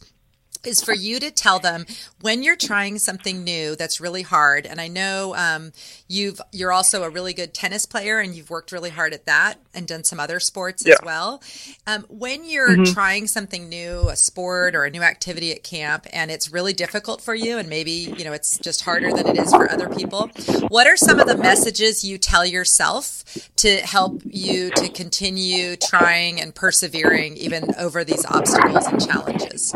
is 0.65 0.83
for 0.83 0.95
you 0.95 1.19
to 1.21 1.31
tell 1.31 1.59
them 1.59 1.87
when 2.21 2.43
you're 2.43 2.57
trying 2.57 2.99
something 2.99 3.43
new 3.45 3.75
that's 3.77 4.01
really 4.01 4.23
hard 4.23 4.67
and 4.67 4.81
i 4.81 4.89
know 4.89 5.35
um, 5.37 5.73
you've 6.09 6.41
you're 6.53 6.73
also 6.73 7.03
a 7.03 7.11
really 7.11 7.33
good 7.33 7.55
tennis 7.55 7.87
player 7.87 8.19
and 8.19 8.35
you've 8.35 8.51
worked 8.51 8.73
really 8.73 8.91
hard 8.91 9.15
at 9.15 9.27
that 9.27 9.59
and 9.73 9.87
done 9.87 10.05
some 10.05 10.21
other 10.21 10.39
sports 10.39 10.85
yeah. 10.85 10.93
as 10.93 10.99
well 11.05 11.43
um, 11.87 12.05
when 12.09 12.45
you're 12.49 12.71
mm-hmm. 12.71 12.93
trying 12.93 13.27
something 13.27 13.69
new 13.69 14.09
a 14.09 14.17
sport 14.17 14.75
or 14.75 14.85
a 14.85 14.91
new 14.91 15.03
activity 15.03 15.53
at 15.53 15.63
camp 15.63 16.07
and 16.13 16.31
it's 16.31 16.53
really 16.53 16.73
difficult 16.73 17.21
for 17.21 17.35
you 17.35 17.59
and 17.59 17.69
maybe 17.69 17.93
you 17.93 18.25
know 18.25 18.33
it's 18.33 18.59
just 18.59 18.83
harder 18.83 19.13
than 19.13 19.27
it 19.27 19.39
is 19.39 19.51
for 19.53 19.71
other 19.71 19.89
people 19.89 20.31
what 20.69 20.87
are 20.87 20.97
some 20.97 21.19
of 21.19 21.27
the 21.27 21.37
messages 21.37 22.05
you 22.05 22.19
tell 22.19 22.45
yourself 22.45 23.25
to 23.57 23.77
help 23.79 24.21
you 24.25 24.71
to 24.71 24.89
continue 24.89 25.77
trying 25.77 26.41
and 26.41 26.55
persevering 26.55 27.37
even 27.37 27.75
over 27.79 28.05
these 28.05 28.27
obstacles 28.27 28.87
and 28.87 29.05
challenges 29.05 29.75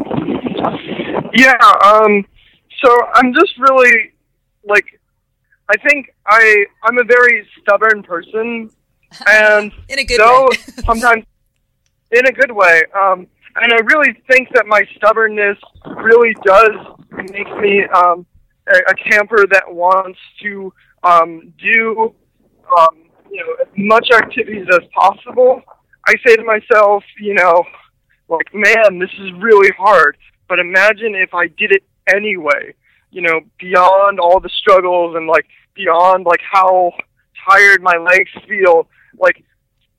yeah, 1.35 1.57
um, 1.85 2.25
so 2.83 2.99
I'm 3.15 3.33
just 3.35 3.59
really 3.59 4.13
like, 4.65 5.01
I 5.69 5.77
think 5.89 6.15
I 6.27 6.65
I'm 6.83 6.99
a 6.99 7.05
very 7.05 7.47
stubborn 7.61 8.03
person, 8.03 8.71
and 9.27 9.73
in 9.89 9.99
a 9.99 10.05
good 10.05 10.21
though 10.21 10.47
way. 10.47 10.57
sometimes 10.85 11.25
in 12.11 12.27
a 12.27 12.33
good 12.33 12.53
way, 12.53 12.83
um, 12.99 13.27
and 13.57 13.73
I 13.73 13.81
really 13.85 14.15
think 14.31 14.49
that 14.55 14.67
my 14.67 14.83
stubbornness 14.97 15.59
really 16.03 16.35
does 16.45 16.75
make 17.31 17.57
me 17.59 17.85
um, 17.95 18.27
a, 18.69 18.77
a 18.91 18.95
camper 19.11 19.47
that 19.51 19.65
wants 19.67 20.19
to 20.43 20.73
um, 21.03 21.53
do 21.59 22.15
um, 22.79 23.05
you 23.31 23.39
know 23.39 23.55
as 23.63 23.69
much 23.77 24.09
activities 24.13 24.67
as 24.73 24.81
possible. 24.95 25.63
I 26.07 26.15
say 26.27 26.37
to 26.37 26.45
myself, 26.45 27.03
you 27.19 27.35
know, 27.35 27.65
like, 28.29 28.53
man, 28.53 28.99
this 28.99 29.11
is 29.19 29.33
really 29.39 29.71
hard. 29.79 30.17
But 30.49 30.59
imagine 30.59 31.15
if 31.15 31.35
I 31.35 31.49
did 31.49 31.73
it 31.73 31.83
anyway, 32.15 32.75
you 33.11 33.23
know, 33.23 33.41
beyond 33.59 34.21
all 34.21 34.41
the 34.41 34.51
struggles 34.51 35.17
and 35.17 35.27
like 35.27 35.47
beyond 35.75 36.27
like 36.27 36.41
how 36.51 36.93
tired 37.49 37.83
my 37.83 37.97
legs 37.97 38.31
feel. 38.49 38.89
Like, 39.19 39.45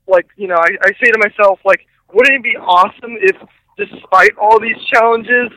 like 0.06 0.26
you 0.36 0.48
know, 0.48 0.56
I, 0.56 0.68
I 0.82 0.92
say 1.02 1.10
to 1.10 1.18
myself, 1.18 1.60
like, 1.64 1.86
wouldn't 2.12 2.36
it 2.36 2.42
be 2.42 2.56
awesome 2.56 3.16
if, 3.20 3.36
despite 3.76 4.36
all 4.38 4.60
these 4.60 4.76
challenges, 4.92 5.50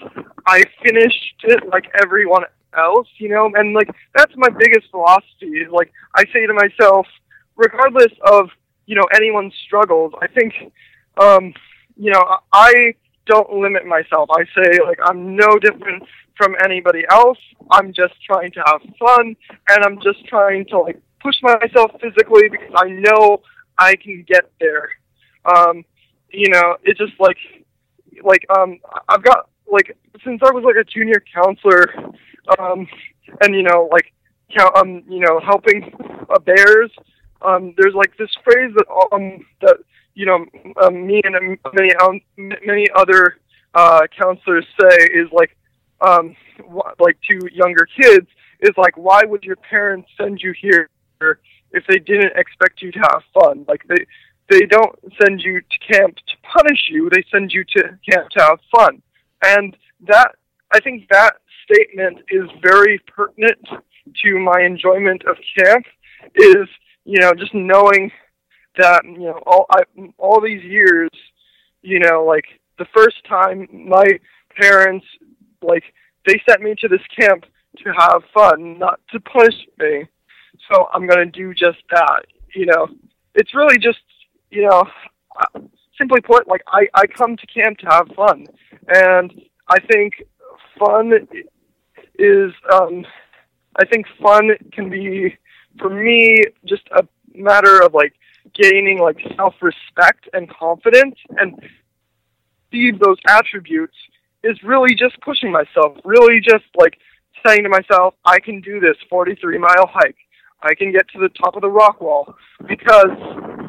I 0.46 0.64
finished 0.84 1.36
it 1.44 1.68
like 1.70 1.86
everyone 2.02 2.44
else, 2.78 3.08
you 3.18 3.30
know? 3.30 3.50
And 3.56 3.74
like, 3.74 3.90
that's 4.16 4.34
my 4.36 4.50
biggest 4.50 4.90
philosophy. 4.92 5.48
Is 5.48 5.72
like, 5.72 5.92
I 6.16 6.26
say 6.34 6.46
to 6.46 6.54
myself, 6.54 7.08
regardless 7.56 8.14
of 8.26 8.50
you 8.86 8.96
know 8.96 9.06
anyone's 9.14 9.54
struggles, 9.66 10.14
I 10.22 10.28
think 10.28 10.54
um, 11.22 11.54
you 11.96 12.12
know 12.12 12.38
I 12.52 12.96
don't 13.30 13.54
limit 13.54 13.86
myself. 13.86 14.30
I 14.32 14.44
say 14.56 14.80
like 14.84 15.00
I'm 15.04 15.36
no 15.36 15.60
different 15.60 16.04
from 16.36 16.56
anybody 16.64 17.04
else. 17.12 17.38
I'm 17.72 17.94
just 17.94 18.14
trying 18.26 18.52
to 18.54 18.64
have 18.66 18.82
fun, 18.98 19.36
and 19.70 19.86
I'm 19.86 20.00
just 20.02 20.26
trying 20.26 20.66
to 20.68 20.80
like 20.80 21.00
push 21.22 21.36
myself 21.42 21.92
physically 22.02 22.50
because 22.50 22.74
I 22.76 22.90
know 22.90 23.42
I 23.78 23.96
can 23.96 24.26
get 24.28 24.52
there. 24.60 24.90
Um, 25.46 25.86
you 26.32 26.50
know, 26.50 26.78
it's 26.84 27.00
just 27.00 27.14
like 27.20 27.38
like 28.24 28.46
um 28.58 28.80
I've 29.08 29.24
got 29.24 29.50
like 29.72 29.96
since 30.24 30.42
I 30.44 30.52
was 30.52 30.64
like 30.64 30.76
a 30.76 30.84
junior 30.84 31.22
counselor, 31.34 31.94
um, 32.58 32.88
and 33.42 33.54
you 33.54 33.64
know 33.64 33.88
like 33.92 34.12
count 34.58 34.76
um 34.76 35.04
you 35.08 35.20
know 35.20 35.40
helping 35.40 35.94
uh, 36.30 36.40
bears. 36.40 36.92
Um, 37.42 37.74
there's 37.78 37.94
like 37.94 38.18
this 38.18 38.32
phrase 38.44 38.74
that 38.76 38.86
um 39.14 39.46
that 39.62 39.78
you 40.16 40.26
know 40.26 40.46
um, 40.82 41.06
me 41.06 41.22
and 41.24 41.58
many 41.74 42.24
many 42.66 42.88
other 42.96 43.38
uh, 43.74 44.02
counselors 44.22 44.66
say 44.80 44.98
is 45.06 45.28
like 45.32 45.56
um 46.02 46.36
like 47.00 47.18
to 47.28 47.40
younger 47.52 47.88
kids 48.02 48.28
is 48.62 48.72
like 48.78 48.96
why 48.98 49.22
would 49.26 49.44
your 49.44 49.56
parents 49.56 50.10
send 50.18 50.42
you 50.42 50.54
here 50.60 50.90
if 51.72 51.84
they 51.88 52.00
didn't 52.00 52.36
expect 52.36 52.82
you 52.82 52.92
to 52.92 53.00
have 53.00 53.22
fun? 53.34 53.66
Like 53.68 53.84
they 53.88 54.06
they 54.50 54.66
don't 54.66 54.98
send 55.22 55.42
you 55.42 55.62
to 55.62 55.94
camp 55.94 56.16
to 56.16 56.36
punish 56.42 56.90
you. 56.90 57.10
They 57.10 57.24
send 57.32 57.52
you 57.52 57.64
to 57.76 57.98
camp 58.10 58.30
to 58.32 58.42
have 58.42 58.60
fun. 58.76 59.02
And 59.44 59.76
that 60.08 60.36
i 60.72 60.80
think 60.80 61.08
that 61.10 61.36
statement 61.64 62.20
is 62.30 62.50
very 62.62 63.00
pertinent 63.00 63.68
to 64.24 64.40
my 64.40 64.62
enjoyment 64.62 65.24
of 65.26 65.36
camp 65.58 65.86
is 66.36 66.68
you 67.06 67.20
know 67.20 67.34
just 67.34 67.54
knowing 67.54 68.12
that 68.80 69.04
you 69.06 69.20
know 69.20 69.42
all 69.46 69.66
I, 69.70 69.84
all 70.18 70.42
these 70.42 70.64
years 70.64 71.10
you 71.82 72.00
know 72.00 72.24
like 72.26 72.46
the 72.78 72.88
first 72.96 73.18
time 73.28 73.68
my 73.72 74.06
parents 74.60 75.06
like 75.62 75.84
they 76.26 76.42
sent 76.48 76.62
me 76.62 76.76
to 76.80 76.88
this 76.88 77.02
camp 77.20 77.46
to 77.78 77.94
have 77.98 78.24
fun 78.34 78.80
not 78.80 79.00
to 79.12 79.20
punish 79.20 79.56
me. 79.78 80.06
So 80.72 80.88
i'm 80.94 81.08
to 81.08 81.26
do 81.26 81.54
just 81.54 81.80
that 81.92 82.26
you 82.56 82.66
know. 82.66 82.88
It's 83.36 83.54
really 83.54 83.78
just 83.78 84.00
you 84.50 84.64
know 84.64 84.84
simply 85.98 86.22
put 86.22 86.48
like 86.48 86.62
i 86.68 86.88
i 86.94 87.06
come 87.06 87.38
to 87.38 87.48
camp 87.48 87.78
to 87.80 87.88
have 87.88 88.08
fun. 88.16 88.48
And 88.88 89.42
i 89.68 89.80
think 89.80 90.24
fun 90.78 91.28
is 92.18 92.52
um 92.74 93.06
i 93.76 93.86
think 93.86 94.06
fun 94.22 94.52
can 94.72 94.90
be 94.90 95.38
for 95.80 95.90
me 95.90 96.44
just 96.66 96.84
a 96.92 97.08
matter 97.34 97.82
of 97.82 97.94
like 97.94 98.14
gaining 98.54 99.00
like 99.00 99.18
self 99.36 99.56
respect 99.62 100.30
and 100.34 100.50
confidence 100.50 101.16
and 101.38 101.60
achieve 102.72 103.00
those 103.00 103.18
attributes 103.28 103.96
is 104.44 104.58
really 104.64 104.96
just 104.96 105.20
pushing 105.22 105.52
myself, 105.52 105.98
really 106.04 106.40
just 106.40 106.66
like 106.78 106.98
saying 107.46 107.64
to 107.64 107.70
myself, 107.70 108.14
I 108.26 108.40
can 108.40 108.62
do 108.62 108.80
this 108.80 108.96
43 109.10 109.58
mile 109.58 109.90
hike. 109.92 110.18
I 110.62 110.74
can 110.76 110.92
get 110.92 111.08
to 111.10 111.20
the 111.20 111.30
top 111.30 111.56
of 111.56 111.62
the 111.62 111.70
rock 111.70 112.02
wall 112.02 112.36
because, 112.68 113.16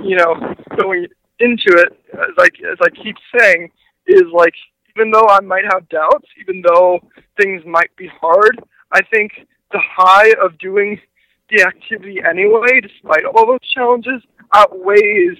you 0.02 0.16
know, 0.16 0.54
going 0.80 1.06
into 1.38 1.68
it, 1.68 2.00
as 2.12 2.34
I, 2.38 2.46
as 2.70 2.78
I 2.82 2.90
keep 3.02 3.16
saying, 3.38 3.70
is 4.06 4.24
like, 4.32 4.54
even 4.96 5.12
though 5.12 5.26
I 5.28 5.40
might 5.40 5.64
have 5.72 5.88
doubts, 5.88 6.26
even 6.40 6.62
though 6.66 7.00
things 7.40 7.62
might 7.64 7.94
be 7.96 8.10
hard, 8.20 8.60
I 8.92 9.02
think 9.02 9.32
the 9.70 9.80
high 9.80 10.32
of 10.42 10.58
doing 10.58 11.00
the 11.48 11.62
activity 11.62 12.20
anyway, 12.28 12.80
despite 12.80 13.24
all 13.24 13.46
those 13.46 13.70
challenges, 13.72 14.22
outweighs 14.54 15.38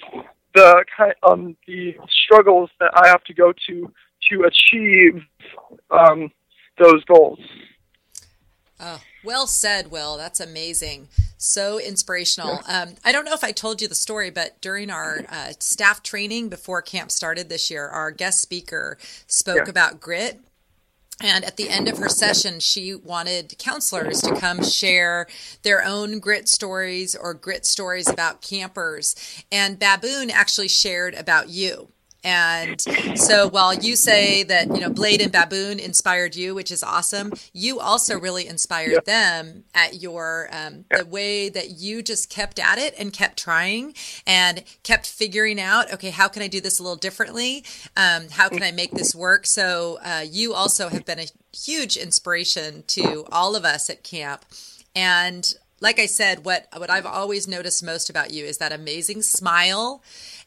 the 0.55 0.85
kind 0.97 1.15
um 1.23 1.57
the 1.67 1.97
struggles 2.09 2.71
that 2.81 2.91
I 2.95 3.09
have 3.09 3.23
to 3.25 3.35
go 3.35 3.53
to 3.69 3.93
to 4.31 4.43
achieve 4.45 5.23
um, 5.91 6.31
those 6.79 7.05
goals. 7.05 7.39
Oh, 8.79 9.01
well 9.25 9.47
said, 9.47 9.91
Will. 9.91 10.17
That's 10.17 10.41
amazing. 10.41 11.09
So 11.37 11.79
inspirational. 11.79 12.61
Um, 12.67 12.95
I 13.05 13.13
don't 13.13 13.25
know 13.25 13.35
if 13.35 13.45
I 13.45 13.53
told 13.53 13.83
you 13.83 13.89
the 13.89 13.95
story, 13.95 14.31
but 14.31 14.61
during 14.61 14.91
our 14.91 15.21
uh, 15.29 15.53
staff 15.59 16.03
training 16.03 16.49
before 16.49 16.81
camp 16.81 17.11
started 17.11 17.49
this 17.49 17.71
year, 17.71 17.87
our 17.87 18.11
guest 18.11 18.41
speaker 18.41 18.97
spoke 19.27 19.65
Yeah. 19.65 19.71
about 19.71 20.01
grit. 20.01 20.41
And 21.21 21.45
at 21.45 21.57
the 21.57 21.69
end 21.69 21.89
of 21.89 21.99
her 21.99 22.09
session, 22.09 22.61
she 22.61 22.95
wanted 22.95 23.59
counselors 23.59 24.23
to 24.23 24.35
come 24.35 24.65
share 24.65 25.27
their 25.63 25.85
own 25.85 26.19
grit 26.19 26.49
stories 26.49 27.15
or 27.15 27.35
grit 27.35 27.67
stories 27.67 28.09
about 28.09 28.41
campers. 28.41 29.15
And 29.53 29.79
Baboon 29.79 30.31
actually 30.31 30.69
shared 30.69 31.15
about 31.15 31.51
you. 31.51 31.89
And 32.23 32.81
so 33.15 33.49
while 33.49 33.73
you 33.73 33.97
say 33.97 34.43
that, 34.43 34.69
you 34.69 34.81
know, 34.81 34.91
Blade 34.91 35.21
and 35.21 35.33
Baboon 35.33 35.79
inspired 35.79 36.37
you, 36.37 36.55
which 36.55 36.71
is 36.71 36.83
awesome, 36.83 37.33
you 37.53 37.81
also 37.81 38.19
really 38.19 38.47
inspired 38.47 38.93
Yeah. 38.93 39.01
them 39.05 39.65
at 39.75 40.03
your, 40.03 40.49
um, 40.53 40.85
the 40.91 41.07
way 41.07 41.49
that 41.49 41.71
you 41.71 42.03
just 42.03 42.29
kept 42.29 42.59
at 42.59 42.79
it 42.79 42.95
and 42.99 43.13
kept 43.13 43.39
trying 43.39 43.95
and 44.27 44.65
kept 44.83 45.07
figuring 45.07 45.59
out, 45.61 45.93
okay, 45.93 46.11
how 46.11 46.29
can 46.29 46.43
I 46.43 46.49
do 46.49 46.61
this 46.61 46.79
a 46.79 46.83
little 46.83 46.97
differently? 46.97 47.65
Um, 47.97 48.29
how 48.31 48.49
can 48.49 48.63
I 48.63 48.71
make 48.71 48.93
this 48.93 49.15
work? 49.15 49.47
So 49.47 49.99
uh, 50.05 50.25
you 50.29 50.53
also 50.53 50.89
have 50.89 51.07
been 51.07 51.21
a 51.21 51.27
huge 51.57 51.97
inspiration 51.97 52.85
to 52.89 53.25
all 53.33 53.57
of 53.57 53.65
us 53.65 53.89
at 53.89 54.03
camp. 54.03 54.45
And 54.95 55.55
like 55.81 55.99
I 55.99 56.07
said, 56.07 56.45
what 56.45 56.67
what 56.77 56.91
I've 56.91 57.07
always 57.07 57.49
noticed 57.49 57.83
most 57.83 58.11
about 58.11 58.33
you 58.33 58.45
is 58.45 58.59
that 58.59 58.73
amazing 58.73 59.23
smile 59.23 60.03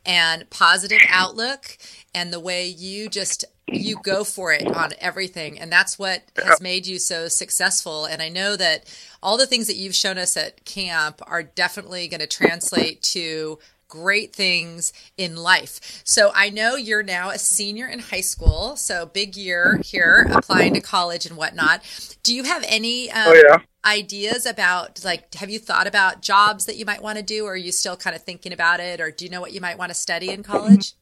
and 0.06 0.50
positive 0.50 1.02
outlook 1.10 1.78
and 2.14 2.32
the 2.32 2.40
way 2.40 2.68
you 2.68 3.10
just 3.10 3.46
you 3.68 3.98
go 4.04 4.24
for 4.24 4.52
it 4.52 4.68
on 4.76 4.92
everything. 5.00 5.60
And 5.60 5.72
that's 5.72 5.98
what 5.98 6.22
has 6.38 6.62
made 6.62 6.86
you 6.86 7.00
so 7.00 7.28
successful. 7.28 8.06
And 8.06 8.22
i 8.22 8.30
know 8.30 8.56
that 8.56 8.86
all 9.22 9.38
the 9.38 9.48
things 9.48 9.68
that 9.68 9.78
you've 9.78 9.96
shown 9.96 10.18
us 10.18 10.38
at 10.38 10.66
camp 10.66 11.22
are 11.26 11.44
definitely 11.44 12.08
going 12.08 12.20
to 12.20 12.28
translate 12.28 13.02
to 13.02 13.60
great 13.94 14.34
things 14.34 14.92
in 15.18 15.36
life. 15.36 16.02
So 16.04 16.32
I 16.34 16.50
know 16.50 16.76
you're 16.76 17.04
now 17.04 17.30
a 17.30 17.38
senior 17.38 17.88
in 17.88 18.00
high 18.00 18.22
school, 18.22 18.76
so 18.76 19.06
big 19.06 19.36
year 19.38 19.80
here, 19.84 20.28
applying 20.32 20.74
to 20.74 20.82
college 20.82 21.28
and 21.28 21.38
whatnot. 21.38 21.84
Do 22.24 22.34
you 22.36 22.44
have 22.44 22.66
any 22.68 23.12
um, 23.12 23.24
Oh 23.26 23.34
yeah. 23.34 23.58
ideas 23.86 24.46
about 24.48 25.04
like 25.04 25.34
have 25.36 25.50
you 25.50 25.60
thought 25.60 25.88
about 25.88 26.22
jobs 26.22 26.66
that 26.66 26.78
you 26.78 26.86
might 26.86 27.04
want 27.04 27.18
to 27.18 27.24
do 27.24 27.46
or 27.46 27.52
are 27.54 27.58
you 27.58 27.72
still 27.72 27.98
kind 27.98 28.16
of 28.16 28.24
thinking 28.24 28.54
about 28.54 28.80
it 28.80 29.02
or 29.02 29.12
do 29.12 29.26
you 29.26 29.32
know 29.32 29.42
what 29.42 29.52
you 29.52 29.60
might 29.60 29.78
want 29.78 29.90
to 29.90 29.94
study 29.94 30.32
in 30.32 30.42
college 30.42 30.94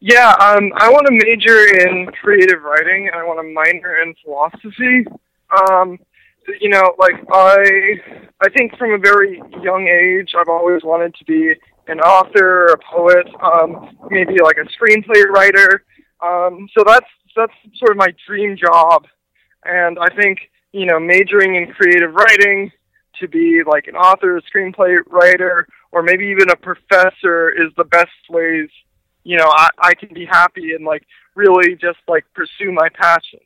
Yeah, 0.00 0.30
um, 0.40 0.72
I 0.76 0.90
want 0.90 1.06
to 1.06 1.12
major 1.12 1.66
in 1.88 2.06
creative 2.22 2.62
writing 2.62 3.08
and 3.08 3.16
I 3.16 3.24
want 3.24 3.40
to 3.40 3.52
minor 3.52 4.02
in 4.02 4.14
philosophy. 4.22 5.06
Um, 5.50 5.98
you 6.60 6.68
know, 6.68 6.94
like 6.98 7.14
I, 7.32 8.00
I 8.42 8.48
think 8.56 8.76
from 8.76 8.92
a 8.92 8.98
very 8.98 9.42
young 9.62 9.88
age, 9.88 10.34
I've 10.38 10.48
always 10.48 10.82
wanted 10.82 11.14
to 11.14 11.24
be 11.24 11.54
an 11.88 12.00
author, 12.00 12.66
a 12.66 12.78
poet, 12.78 13.26
um, 13.42 13.96
maybe 14.10 14.36
like 14.42 14.56
a 14.58 14.68
screenplay 14.76 15.26
writer. 15.28 15.84
Um, 16.22 16.68
so 16.76 16.84
that's 16.86 17.06
that's 17.34 17.52
sort 17.76 17.90
of 17.92 17.96
my 17.96 18.08
dream 18.26 18.56
job, 18.56 19.06
and 19.64 19.98
I 19.98 20.08
think 20.14 20.38
you 20.72 20.86
know 20.86 20.98
majoring 20.98 21.56
in 21.56 21.72
creative 21.72 22.14
writing 22.14 22.72
to 23.20 23.28
be 23.28 23.62
like 23.66 23.86
an 23.86 23.96
author, 23.96 24.36
a 24.36 24.42
screenplay 24.42 24.96
writer, 25.08 25.66
or 25.92 26.02
maybe 26.02 26.26
even 26.26 26.50
a 26.50 26.56
professor 26.56 27.50
is 27.50 27.72
the 27.76 27.84
best 27.84 28.10
ways 28.30 28.68
you 29.24 29.36
know 29.36 29.48
I, 29.48 29.68
I 29.78 29.94
can 29.94 30.14
be 30.14 30.24
happy 30.24 30.72
and 30.74 30.84
like 30.84 31.04
really 31.34 31.74
just 31.74 31.98
like 32.08 32.24
pursue 32.34 32.72
my 32.72 32.88
passion. 32.88 33.40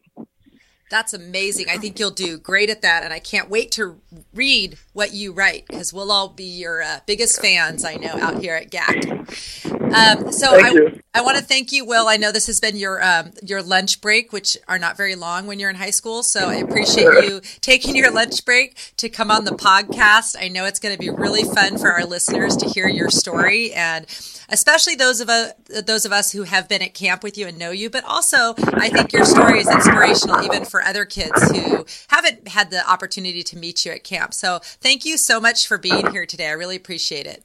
That's 0.90 1.14
amazing. 1.14 1.66
I 1.70 1.78
think 1.78 1.98
you'll 1.98 2.10
do 2.10 2.36
great 2.36 2.68
at 2.68 2.82
that. 2.82 3.04
And 3.04 3.12
I 3.12 3.20
can't 3.20 3.48
wait 3.48 3.70
to 3.72 4.00
read 4.34 4.76
what 4.92 5.14
you 5.14 5.32
write 5.32 5.66
because 5.68 5.92
we'll 5.92 6.10
all 6.10 6.28
be 6.28 6.44
your 6.44 6.82
uh, 6.82 7.00
biggest 7.06 7.40
fans, 7.40 7.84
I 7.84 7.94
know, 7.94 8.14
out 8.20 8.42
here 8.42 8.56
at 8.56 8.70
GAC. 8.70 9.70
Um, 9.94 10.30
so 10.30 10.50
Thank 10.50 10.66
I, 10.66 10.70
you. 10.72 11.00
I 11.12 11.22
want 11.22 11.38
to 11.38 11.42
thank 11.42 11.72
you, 11.72 11.84
Will. 11.84 12.06
I 12.06 12.16
know 12.16 12.30
this 12.30 12.46
has 12.46 12.60
been 12.60 12.76
your 12.76 13.02
um, 13.04 13.32
your 13.42 13.62
lunch 13.62 14.00
break, 14.00 14.32
which 14.32 14.56
are 14.68 14.78
not 14.78 14.96
very 14.96 15.16
long 15.16 15.48
when 15.48 15.58
you're 15.58 15.70
in 15.70 15.76
high 15.76 15.90
school. 15.90 16.22
So 16.22 16.48
I 16.48 16.56
appreciate 16.56 17.24
you 17.24 17.40
taking 17.60 17.96
your 17.96 18.12
lunch 18.12 18.44
break 18.44 18.76
to 18.98 19.08
come 19.08 19.30
on 19.30 19.44
the 19.44 19.50
podcast. 19.50 20.36
I 20.40 20.46
know 20.46 20.66
it's 20.66 20.78
going 20.78 20.94
to 20.94 21.00
be 21.00 21.10
really 21.10 21.42
fun 21.42 21.78
for 21.78 21.90
our 21.90 22.04
listeners 22.04 22.56
to 22.58 22.68
hear 22.68 22.86
your 22.86 23.10
story, 23.10 23.72
and 23.72 24.06
especially 24.48 24.94
those 24.94 25.20
of 25.20 25.28
us 25.28 25.52
those 25.84 26.04
of 26.04 26.12
us 26.12 26.30
who 26.30 26.44
have 26.44 26.68
been 26.68 26.82
at 26.82 26.94
camp 26.94 27.24
with 27.24 27.36
you 27.36 27.48
and 27.48 27.58
know 27.58 27.72
you. 27.72 27.90
But 27.90 28.04
also, 28.04 28.54
I 28.74 28.88
think 28.88 29.12
your 29.12 29.24
story 29.24 29.58
is 29.58 29.68
inspirational 29.68 30.44
even 30.44 30.64
for 30.64 30.79
other 30.82 31.04
kids 31.04 31.50
who 31.50 31.84
haven't 32.08 32.48
had 32.48 32.70
the 32.70 32.88
opportunity 32.88 33.42
to 33.42 33.56
meet 33.56 33.84
you 33.84 33.92
at 33.92 34.04
camp. 34.04 34.34
So 34.34 34.60
thank 34.62 35.04
you 35.04 35.16
so 35.16 35.40
much 35.40 35.66
for 35.66 35.78
being 35.78 36.10
here 36.12 36.26
today. 36.26 36.48
I 36.48 36.52
really 36.52 36.76
appreciate 36.76 37.26
it. 37.26 37.44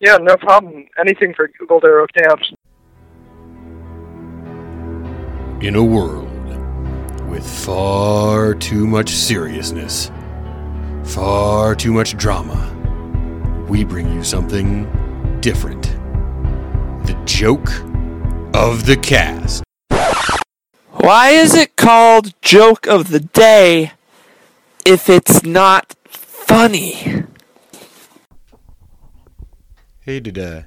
Yeah, 0.00 0.16
no 0.16 0.36
problem. 0.36 0.86
Anything 0.98 1.34
for 1.34 1.50
Gold 1.68 1.84
Arrow 1.84 2.06
Camps. 2.16 2.52
In 5.60 5.76
a 5.76 5.84
world 5.84 6.28
with 7.28 7.46
far 7.46 8.54
too 8.54 8.86
much 8.86 9.10
seriousness, 9.10 10.10
far 11.04 11.74
too 11.74 11.92
much 11.92 12.16
drama, 12.16 12.76
we 13.68 13.84
bring 13.84 14.10
you 14.12 14.24
something 14.24 14.88
different. 15.40 15.82
The 17.06 17.20
joke 17.26 17.70
of 18.54 18.86
the 18.86 18.96
cast. 18.96 19.62
Why 21.02 21.30
is 21.30 21.54
it 21.54 21.76
called 21.76 22.34
joke 22.42 22.86
of 22.86 23.08
the 23.08 23.20
day 23.20 23.92
if 24.84 25.08
it's 25.08 25.42
not 25.42 25.96
funny? 26.04 27.24
Hey, 30.00 30.20
did 30.20 30.38
uh, 30.38 30.64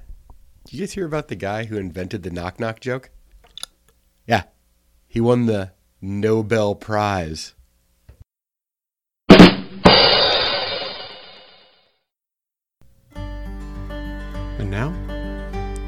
did 0.65 0.74
you 0.74 0.80
guys 0.80 0.93
hear 0.93 1.06
about 1.06 1.28
the 1.28 1.36
guy 1.36 1.65
who 1.65 1.78
invented 1.78 2.24
the 2.24 2.32
knock 2.32 2.60
knock 2.60 2.80
joke? 2.80 3.12
Yeah, 4.26 4.46
he 5.08 5.22
won 5.22 5.46
the 5.46 5.74
Nobel 6.02 6.74
Prize. 6.74 7.54
And 14.58 14.72
now, 14.72 14.96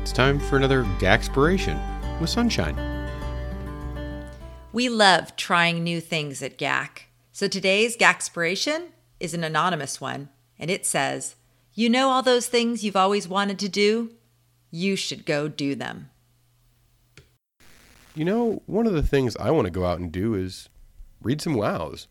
it's 0.03 0.12
time 0.12 0.39
for 0.39 0.58
another 0.58 0.84
GACspiration 0.99 2.21
with 2.21 2.29
Sunshine. 2.29 2.94
We 4.75 4.89
love 4.89 5.38
trying 5.38 5.85
new 5.85 6.01
things 6.01 6.41
at 6.41 6.57
GAC. 6.57 7.03
So 7.31 7.47
today's 7.47 7.95
GACspiration 7.95 8.88
is 9.21 9.33
an 9.33 9.45
anonymous 9.45 10.01
one, 10.01 10.27
and 10.59 10.69
it 10.69 10.85
says, 10.85 11.35
You 11.73 11.89
know 11.89 12.09
all 12.09 12.21
those 12.21 12.47
things 12.47 12.83
you've 12.83 12.97
always 12.97 13.25
wanted 13.25 13.57
to 13.59 13.69
do? 13.69 14.11
You 14.71 14.97
should 14.97 15.25
go 15.25 15.47
do 15.47 15.75
them. 15.75 16.09
You 18.15 18.25
know, 18.25 18.63
one 18.65 18.85
of 18.85 18.91
the 18.91 19.01
things 19.01 19.38
I 19.38 19.49
want 19.49 19.63
to 19.63 19.71
go 19.71 19.85
out 19.85 19.99
and 19.99 20.11
do 20.11 20.33
is 20.33 20.67
read 21.21 21.41
some 21.41 21.53
wows. 21.53 22.09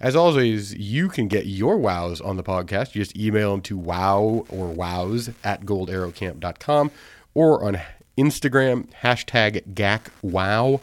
As 0.00 0.16
always, 0.16 0.74
you 0.74 1.10
can 1.10 1.28
get 1.28 1.44
your 1.44 1.76
wows 1.76 2.22
on 2.22 2.38
the 2.38 2.42
podcast. 2.42 2.94
You 2.94 3.02
just 3.02 3.14
email 3.14 3.50
them 3.50 3.60
to 3.60 3.76
wow 3.76 4.46
or 4.48 4.68
wows 4.68 5.28
at 5.44 5.66
goldarrowcamp.com 5.66 6.90
or 7.34 7.62
on 7.62 7.78
Instagram, 8.16 8.88
hashtag 9.02 9.74
GACWow, 9.74 10.80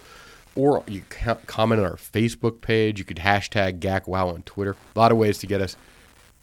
or 0.56 0.84
you 0.88 1.04
can 1.10 1.38
comment 1.48 1.82
on 1.82 1.88
our 1.88 1.96
Facebook 1.96 2.62
page. 2.62 3.00
You 3.00 3.06
could 3.06 3.18
hashtag 3.18 3.80
GACWow 3.80 4.34
on 4.34 4.44
Twitter. 4.44 4.76
A 4.96 5.00
lot 5.00 5.12
of 5.12 5.18
ways 5.18 5.38
to 5.40 5.48
get 5.48 5.62
us 5.62 5.76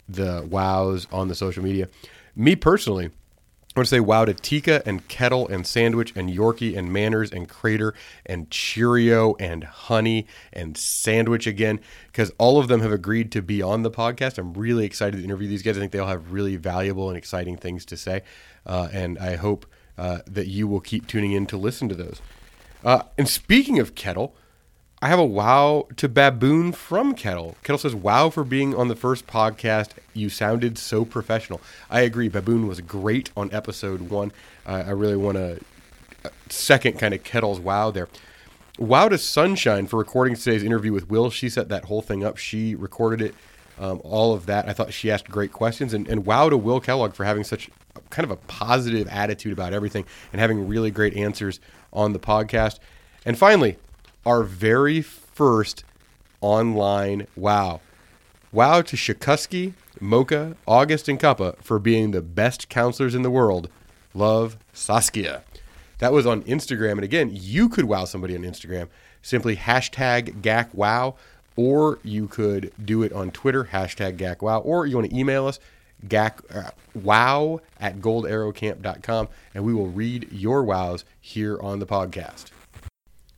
the 0.09 0.47
wows 0.49 1.07
on 1.13 1.29
the 1.29 1.35
social 1.35 1.63
media. 1.63 1.89
Me 2.35 2.57
personally, 2.57 3.07
I 3.07 3.79
want 3.79 3.87
to 3.87 3.95
say 3.95 4.01
wow 4.01 4.25
to 4.25 4.35
Tika 4.35 4.83
and 4.85 5.07
Kettle 5.07 5.47
and 5.47 5.65
Sandwich 5.65 6.13
and 6.17 6.29
Yorkie 6.29 6.77
and 6.77 6.93
Manners 6.93 7.31
and 7.31 7.49
Crater 7.49 7.95
and 8.27 8.51
Cheerio 8.51 9.37
and 9.39 9.63
Honey 9.63 10.27
and 10.53 10.77
Sandwich 10.77 11.47
again 11.47 11.79
because 12.07 12.33
all 12.37 12.59
of 12.59 12.67
them 12.67 12.81
have 12.81 12.91
agreed 12.91 13.31
to 13.31 13.43
be 13.43 13.63
on 13.63 13.83
the 13.83 13.91
podcast. 13.91 14.39
I'm 14.39 14.55
really 14.55 14.85
excited 14.85 15.19
to 15.19 15.25
interview 15.25 15.47
these 15.47 15.63
guys. 15.63 15.77
I 15.77 15.81
think 15.81 15.93
they 15.93 16.01
all 16.01 16.09
have 16.09 16.33
really 16.33 16.57
valuable 16.57 17.11
and 17.11 17.17
exciting 17.17 17.57
things 17.57 17.85
to 17.87 17.97
say, 17.97 18.23
uh, 18.67 18.89
and 18.93 19.17
I 19.21 19.37
hope 19.37 19.67
uh, 19.97 20.19
that 20.27 20.49
you 20.49 20.67
will 20.67 20.81
keep 20.81 21.07
tuning 21.07 21.31
in 21.31 21.47
to 21.47 21.57
listen 21.57 21.89
to 21.91 21.95
those. 21.95 22.21
Uh, 22.85 23.03
and 23.19 23.29
speaking 23.29 23.79
of 23.79 23.95
Kettle, 23.95 24.35
I 25.03 25.09
have 25.09 25.19
a 25.19 25.25
wow 25.25 25.87
to 25.97 26.09
Baboon 26.09 26.73
from 26.73 27.15
Kettle. 27.15 27.57
Kettle 27.63 27.79
says, 27.79 27.95
Wow 27.95 28.29
for 28.29 28.45
being 28.45 28.75
on 28.75 28.89
the 28.89 28.97
first 28.97 29.27
podcast. 29.27 29.91
You 30.13 30.29
sounded 30.29 30.77
so 30.77 31.05
professional. 31.05 31.61
I 31.89 32.03
agree. 32.03 32.29
Baboon 32.29 32.67
was 32.67 32.81
great 32.83 33.31
on 33.37 33.51
episode 33.53 34.11
one. 34.11 34.31
Uh, 34.67 34.85
I 34.87 34.91
really 34.91 35.17
want 35.17 35.39
to 35.39 35.61
second 36.51 36.99
kind 36.99 37.15
of 37.15 37.25
Kettle's 37.25 37.61
wow 37.61 37.91
there. 37.91 38.09
Wow 38.79 39.09
to 39.09 39.19
Sunshine 39.19 39.87
for 39.87 39.99
recording 39.99 40.37
today's 40.37 40.63
interview 40.63 40.93
with 40.93 41.09
Will. 41.11 41.31
She 41.31 41.49
set 41.49 41.69
that 41.69 41.87
whole 41.87 42.03
thing 42.03 42.25
up. 42.25 42.37
She 42.37 42.75
recorded 42.75 43.21
it, 43.21 43.35
um, 43.81 44.01
all 44.05 44.35
of 44.35 44.47
that. 44.47 44.69
I 44.69 44.73
thought 44.73 44.93
she 44.93 45.11
asked 45.11 45.29
great 45.29 45.53
questions. 45.53 45.93
And, 45.95 46.07
and 46.07 46.25
wow 46.27 46.51
to 46.51 46.57
Will 46.57 46.81
Kellogg 46.81 47.15
for 47.15 47.25
having 47.25 47.43
such 47.43 47.71
kind 48.11 48.25
of 48.25 48.31
a 48.31 48.37
positive 48.37 49.09
attitude 49.09 49.53
about 49.53 49.73
everything 49.73 50.05
and 50.33 50.41
having 50.41 50.69
really 50.69 50.91
great 50.91 51.17
answers 51.17 51.59
on 51.93 52.13
the 52.13 52.19
podcast. 52.21 52.79
And 53.25 53.39
finally, 53.39 53.79
our 54.25 54.43
very 54.43 55.01
first 55.01 55.83
online 56.41 57.27
wow. 57.35 57.81
Wow 58.53 58.83
to 58.83 58.97
Shakusky, 58.97 59.73
Mocha, 59.99 60.57
August, 60.67 61.09
and 61.09 61.19
Kappa 61.19 61.57
for 61.63 61.79
being 61.79 62.11
the 62.11 62.23
best 62.23 62.69
counselors 62.69 63.15
in 63.15 63.23
the 63.23 63.31
world. 63.31 63.71
Love, 64.13 64.59
Saskia. 64.73 65.43
That 65.99 66.13
was 66.13 66.27
on 66.27 66.43
Instagram. 66.43 66.93
And 66.93 67.05
again, 67.05 67.31
you 67.33 67.69
could 67.69 67.85
wow 67.87 68.05
somebody 68.05 68.37
on 68.37 68.43
Instagram. 68.43 68.89
Simply 69.23 69.57
hashtag 69.57 70.41
GACWow, 70.43 71.15
or 71.61 71.99
you 72.03 72.27
could 72.27 72.73
do 72.83 73.03
it 73.03 73.13
on 73.13 73.31
Twitter, 73.31 73.65
hashtag 73.65 74.17
GACWow, 74.17 74.65
or 74.65 74.87
you 74.87 74.97
want 74.97 75.11
to 75.11 75.15
email 75.15 75.47
us, 75.47 75.61
gac, 76.09 76.41
uh, 76.55 76.71
wow 76.95 77.61
at 77.79 77.99
goldarrowcamp.com, 77.99 79.29
and 79.55 79.63
we 79.63 79.75
will 79.75 79.89
read 79.89 80.33
your 80.33 80.63
wows 80.65 81.05
here 81.21 81.61
on 81.61 81.79
the 81.79 81.85
podcast. 81.85 82.47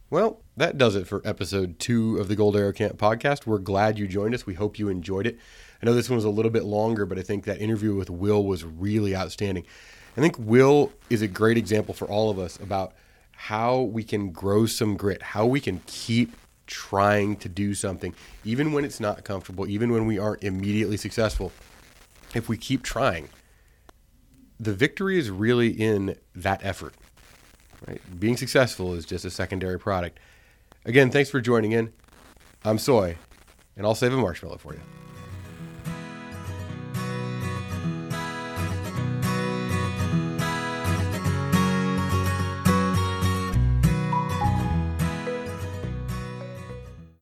Well, 0.08 0.40
that 0.56 0.78
does 0.78 0.94
it 0.94 1.08
for 1.08 1.20
episode 1.24 1.80
two 1.80 2.16
of 2.18 2.28
the 2.28 2.36
Gold 2.36 2.54
Arrow 2.54 2.72
Camp 2.72 2.96
podcast. 2.96 3.44
We're 3.44 3.58
glad 3.58 3.98
you 3.98 4.06
joined 4.06 4.36
us. 4.36 4.46
We 4.46 4.54
hope 4.54 4.78
you 4.78 4.88
enjoyed 4.88 5.26
it. 5.26 5.36
I 5.82 5.86
know 5.86 5.94
this 5.94 6.08
one 6.08 6.14
was 6.16 6.24
a 6.24 6.30
little 6.30 6.52
bit 6.52 6.62
longer, 6.62 7.04
but 7.04 7.18
I 7.18 7.22
think 7.22 7.44
that 7.46 7.60
interview 7.60 7.96
with 7.96 8.08
Will 8.08 8.44
was 8.44 8.62
really 8.62 9.16
outstanding. 9.16 9.66
I 10.16 10.20
think 10.20 10.38
Will 10.38 10.92
is 11.10 11.22
a 11.22 11.28
great 11.28 11.58
example 11.58 11.92
for 11.92 12.06
all 12.06 12.30
of 12.30 12.38
us 12.38 12.56
about 12.60 12.92
how 13.32 13.80
we 13.80 14.04
can 14.04 14.30
grow 14.30 14.66
some 14.66 14.96
grit, 14.96 15.22
how 15.22 15.44
we 15.44 15.58
can 15.58 15.80
keep 15.86 16.36
trying 16.72 17.36
to 17.36 17.48
do 17.48 17.74
something, 17.74 18.14
even 18.44 18.72
when 18.72 18.84
it's 18.84 18.98
not 18.98 19.24
comfortable, 19.24 19.68
even 19.68 19.92
when 19.92 20.06
we 20.06 20.18
aren't 20.18 20.42
immediately 20.42 20.96
successful. 20.96 21.52
If 22.34 22.48
we 22.48 22.56
keep 22.56 22.82
trying, 22.82 23.28
the 24.58 24.72
victory 24.72 25.18
is 25.18 25.30
really 25.30 25.68
in 25.68 26.16
that 26.34 26.64
effort. 26.64 26.94
Right? 27.86 28.00
Being 28.18 28.36
successful 28.36 28.94
is 28.94 29.04
just 29.04 29.24
a 29.24 29.30
secondary 29.30 29.78
product. 29.78 30.18
Again, 30.84 31.10
thanks 31.10 31.30
for 31.30 31.40
joining 31.40 31.72
in. 31.72 31.92
I'm 32.64 32.78
Soy, 32.78 33.16
and 33.76 33.86
I'll 33.86 33.94
save 33.94 34.12
a 34.12 34.16
marshmallow 34.16 34.58
for 34.58 34.74
you. 34.74 35.01